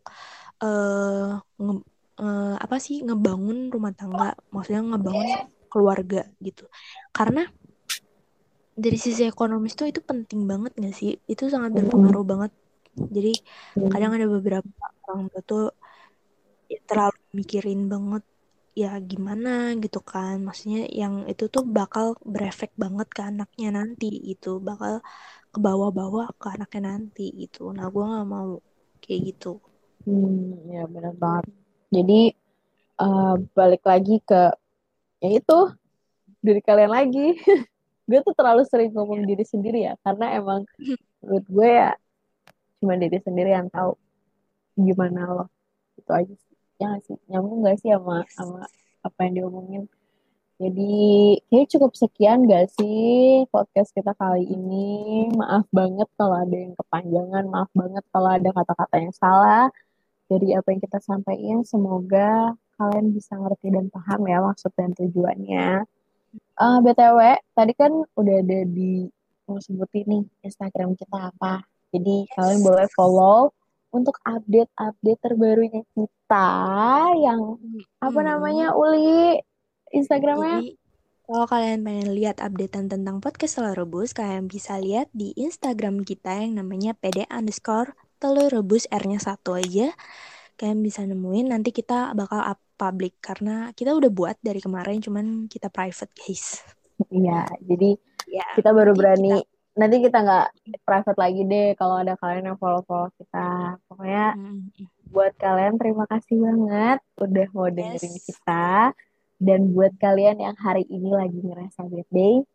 eh, 0.63 1.31
nge- 1.59 1.85
eh, 2.23 2.55
apa 2.55 2.75
sih 2.79 3.03
ngebangun 3.03 3.67
rumah 3.67 3.91
tangga, 3.91 4.31
maksudnya 4.49 4.81
ngebangun 4.95 5.51
keluarga 5.73 6.19
gitu. 6.47 6.63
Karena 7.17 7.41
dari 8.83 8.97
sisi 9.05 9.21
ekonomis 9.31 9.73
tuh 9.79 9.87
itu 9.91 10.01
penting 10.09 10.41
banget 10.51 10.71
gak 10.83 10.93
sih? 10.99 11.09
Itu 11.31 11.43
sangat 11.53 11.71
berpengaruh 11.77 12.23
banget. 12.31 12.51
Jadi 13.15 13.29
kadang 13.91 14.11
ada 14.17 14.27
beberapa 14.35 14.69
orang 15.09 15.25
tua 15.31 15.41
tuh 15.49 15.61
ya 16.73 16.79
terlalu 16.89 17.19
mikirin 17.39 17.79
banget 17.93 18.23
ya 18.81 18.89
gimana 19.11 19.49
gitu 19.83 19.99
kan 20.11 20.35
maksudnya 20.45 20.79
yang 21.01 21.13
itu 21.31 21.43
tuh 21.55 21.63
bakal 21.77 22.05
berefek 22.33 22.71
banget 22.83 23.07
ke 23.15 23.21
anaknya 23.29 23.67
nanti 23.79 24.05
itu 24.31 24.49
bakal 24.69 24.93
ke 25.53 25.57
bawah-bawah 25.67 26.27
ke 26.41 26.47
anaknya 26.55 26.81
nanti 26.91 27.21
gitu 27.41 27.59
nah 27.77 27.85
gue 27.93 28.03
nggak 28.11 28.27
mau 28.35 28.49
kayak 29.03 29.21
gitu 29.29 29.47
Hmm, 30.03 30.67
ya 30.75 30.83
benar 30.93 31.13
banget. 31.23 31.45
Jadi 31.95 32.19
eh, 33.05 33.35
balik 33.57 33.83
lagi 33.91 34.15
ke 34.29 34.41
ya 35.23 35.29
itu 35.39 35.59
diri 36.43 36.59
kalian 36.59 36.91
lagi. 36.91 37.39
gue 38.09 38.19
tuh 38.19 38.35
terlalu 38.35 38.67
sering 38.67 38.91
ngomong 38.91 39.23
diri 39.23 39.47
sendiri 39.47 39.87
ya, 39.87 39.95
karena 40.03 40.35
emang 40.35 40.67
menurut 41.23 41.45
gue 41.47 41.69
ya 41.71 41.95
cuma 42.83 42.99
diri 42.99 43.15
sendiri 43.23 43.55
yang 43.55 43.71
tahu 43.71 43.95
gimana 44.75 45.23
lo. 45.31 45.45
Itu 45.95 46.11
aja 46.11 46.35
sih. 46.35 46.55
Ya 46.83 46.99
sih? 46.99 47.15
Nyambung 47.31 47.63
gak 47.63 47.79
sih 47.79 47.95
sama 47.95 48.27
sama 48.27 48.67
apa 48.99 49.19
yang 49.23 49.33
diomongin? 49.39 49.87
Jadi 50.59 50.93
kayak 51.47 51.67
cukup 51.71 51.91
sekian 51.95 52.43
gak 52.45 52.67
sih 52.75 53.47
podcast 53.47 53.95
kita 53.95 54.11
kali 54.19 54.43
ini. 54.51 55.31
Maaf 55.31 55.63
banget 55.71 56.11
kalau 56.19 56.35
ada 56.43 56.55
yang 56.55 56.75
kepanjangan, 56.75 57.43
maaf 57.47 57.71
banget 57.71 58.03
kalau 58.11 58.29
ada 58.35 58.49
kata-kata 58.51 58.95
yang 58.99 59.13
salah 59.15 59.71
dari 60.27 60.51
apa 60.57 60.67
yang 60.75 60.81
kita 60.83 60.99
sampaikan. 60.99 61.63
Semoga 61.63 62.57
kalian 62.77 63.13
bisa 63.13 63.33
ngerti 63.37 63.67
dan 63.73 63.87
paham 63.93 64.21
ya 64.27 64.37
maksud 64.43 64.71
dan 64.77 64.91
tujuannya. 64.97 65.85
Eh, 66.33 66.77
BTW, 66.85 67.19
tadi 67.57 67.73
kan 67.77 67.91
udah 68.17 68.35
ada 68.41 68.59
di 68.65 69.05
mau 69.45 69.59
sebutin 69.59 70.05
nih 70.07 70.23
Instagram 70.47 70.95
kita 70.97 71.29
apa. 71.33 71.61
Jadi 71.93 72.25
kalian 72.33 72.61
boleh 72.65 72.87
follow 72.97 73.53
untuk 73.93 74.17
update-update 74.25 75.19
terbarunya 75.21 75.81
kita 75.93 76.49
yang 77.21 77.61
apa 78.01 78.19
Hmm. 78.19 78.27
namanya 78.33 78.73
Uli 78.73 79.37
Instagramnya. 79.93 80.65
Jadi 80.65 80.81
kalau 81.23 81.45
kalian 81.47 81.85
pengen 81.87 82.09
lihat 82.17 82.37
updatean 82.43 82.91
tentang 82.91 83.23
podcast 83.23 83.55
Telur 83.61 83.77
Rebus, 83.77 84.11
kalian 84.11 84.49
bisa 84.51 84.75
lihat 84.81 85.07
di 85.15 85.31
Instagram 85.37 86.03
kita 86.03 86.35
yang 86.43 86.59
namanya 86.59 86.97
pd 86.97 87.29
underscore 87.31 87.95
telur 88.19 88.47
rebus 88.51 88.87
R-nya 88.87 89.19
satu 89.19 89.59
aja. 89.59 89.91
Kalian 90.55 90.79
bisa 90.85 91.03
nemuin, 91.03 91.51
nanti 91.51 91.75
kita 91.75 92.15
bakal 92.15 92.39
up 92.39 92.59
public 92.73 93.17
karena 93.19 93.71
kita 93.71 93.93
udah 93.93 94.09
buat 94.09 94.37
dari 94.39 94.59
kemarin, 94.59 94.99
cuman 94.99 95.47
kita 95.47 95.69
private 95.69 96.11
guys. 96.13 96.61
Iya, 97.09 97.45
jadi 97.61 97.97
Ya, 98.23 98.47
kita 98.55 98.71
baru 98.71 98.95
berani. 98.95 99.41
kita- 99.41 99.51
Nanti 99.73 100.05
kita 100.05 100.17
nggak 100.21 100.47
private 100.85 101.17
lagi 101.17 101.41
deh 101.43 101.73
kalau 101.73 101.97
ada 101.97 102.13
kalian 102.13 102.53
yang 102.53 102.57
follow-follow 102.61 103.09
kita. 103.17 103.81
Pokoknya 103.89 104.37
Mm, 104.37 104.69
buat 105.09 105.33
kalian 105.35 105.81
terima 105.81 106.05
kasih 106.05 106.37
banget 106.39 107.01
udah 107.17 107.47
mau 107.57 107.67
dengerin 107.73 108.13
Yes. 108.13 108.25
kita. 108.29 108.93
Dan 109.41 109.73
buat 109.73 109.97
kalian 109.97 110.37
yang 110.39 110.53
hari 110.55 110.85
ini 110.87 111.09
lagi 111.09 111.41
ngerasa 111.41 111.89
bad 111.89 112.05
day 112.13 112.45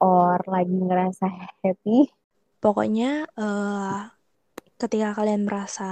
or 0.00 0.40
lagi 0.48 0.72
ngerasa 0.72 1.28
happy, 1.62 2.08
Pokoknya 2.58 3.28
eh, 3.36 4.00
ketika 4.80 5.12
kalian 5.12 5.44
merasa 5.44 5.88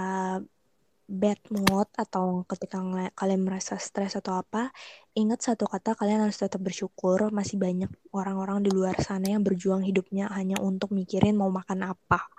bad 1.13 1.37
mood 1.53 1.93
atau 1.93 2.41
ketika 2.49 2.81
kalian 3.13 3.45
merasa 3.45 3.77
stres 3.77 4.17
atau 4.17 4.41
apa, 4.41 4.73
ingat 5.13 5.45
satu 5.45 5.69
kata 5.69 5.93
kalian 5.93 6.25
harus 6.25 6.41
tetap 6.41 6.65
bersyukur. 6.65 7.29
Masih 7.29 7.61
banyak 7.61 7.93
orang-orang 8.17 8.65
di 8.65 8.73
luar 8.73 8.97
sana 8.97 9.29
yang 9.29 9.45
berjuang 9.45 9.85
hidupnya 9.85 10.33
hanya 10.33 10.57
untuk 10.57 10.97
mikirin 10.97 11.37
mau 11.37 11.53
makan 11.53 11.85
apa. 11.85 12.33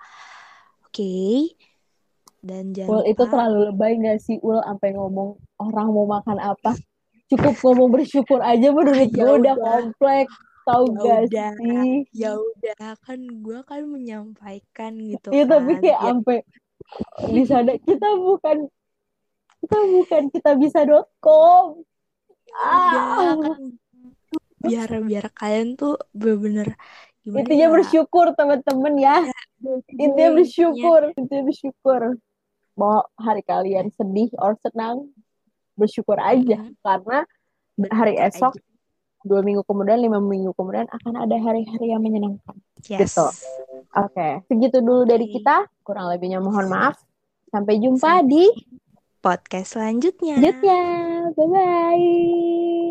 Oke. 0.82 1.54
Dan 2.44 2.74
jangan 2.76 3.00
Ul 3.00 3.02
itu 3.08 3.22
terlalu 3.24 3.58
lebay 3.72 3.96
gak 3.96 4.18
sih 4.20 4.36
Ul 4.42 4.60
sampai 4.60 4.92
ngomong 4.92 5.38
orang 5.56 5.88
mau 5.88 6.04
makan 6.04 6.36
apa? 6.36 6.76
Cukup 7.30 7.54
ngomong 7.56 7.88
bersyukur 7.94 8.42
aja 8.42 8.68
menurut 8.68 9.08
Ya 9.14 9.16
gue 9.16 9.32
udah 9.38 9.54
udah. 9.54 9.54
kompleks. 9.56 10.34
Tahu 10.64 10.84
Ya 10.84 10.92
gak 10.92 11.20
udah. 11.28 11.50
sih? 11.56 11.92
ya 12.12 12.30
udah 12.36 12.90
kan 13.00 13.20
gue 13.20 13.58
kan 13.64 13.80
menyampaikan 13.84 14.92
gitu 14.98 15.28
Iya 15.30 15.44
tapi 15.46 15.72
kan. 15.72 15.80
kayak 15.80 15.92
Ya 15.94 16.04
sampai 16.04 16.36
di 17.28 17.42
sana 17.48 17.74
kita 17.80 18.08
bukan 18.16 18.68
kita 19.64 19.78
bukan 19.80 20.22
kita 20.28 20.50
bisa.com. 20.60 21.80
udah 22.54 23.04
Ah, 23.10 23.34
kan 23.34 23.60
biar 24.64 24.90
biar 25.04 25.26
kalian 25.34 25.76
tuh 25.76 25.98
bener-bener 26.14 26.78
gimana 27.24 27.40
intinya 27.44 27.66
ya? 27.68 27.72
bersyukur 27.72 28.26
teman-teman 28.36 28.94
ya. 29.00 29.16
Intinya 29.64 29.80
Intinya 29.96 30.28
bersyukur, 30.36 31.00
intinya 31.16 31.42
bersyukur. 31.48 32.00
Mau 32.76 33.06
hari 33.16 33.42
kalian 33.46 33.88
sedih 33.94 34.28
or 34.36 34.58
senang, 34.60 35.08
bersyukur 35.78 36.20
aja 36.20 36.60
Mm, 36.60 36.76
karena 36.84 37.18
hari 37.90 38.14
esok 38.20 38.54
aja. 38.54 38.73
Dua 39.24 39.40
minggu 39.40 39.64
kemudian, 39.64 39.98
lima 39.98 40.20
minggu 40.20 40.52
kemudian 40.54 40.86
akan 40.92 41.24
ada 41.24 41.36
hari-hari 41.40 41.90
yang 41.90 42.04
menyenangkan. 42.04 42.54
Yes. 42.84 43.16
Gitu. 43.16 43.26
Oke, 43.94 44.44
segitu 44.46 44.84
dulu 44.84 45.08
dari 45.08 45.26
kita. 45.32 45.66
Kurang 45.80 46.12
lebihnya 46.12 46.44
mohon 46.44 46.68
maaf. 46.68 47.00
Sampai 47.48 47.80
jumpa 47.80 48.20
Sampai 48.20 48.28
di 48.28 48.44
podcast 49.24 49.78
selanjutnya. 49.80 50.36
selanjutnya. 50.36 50.82
Bye-bye. 51.32 52.83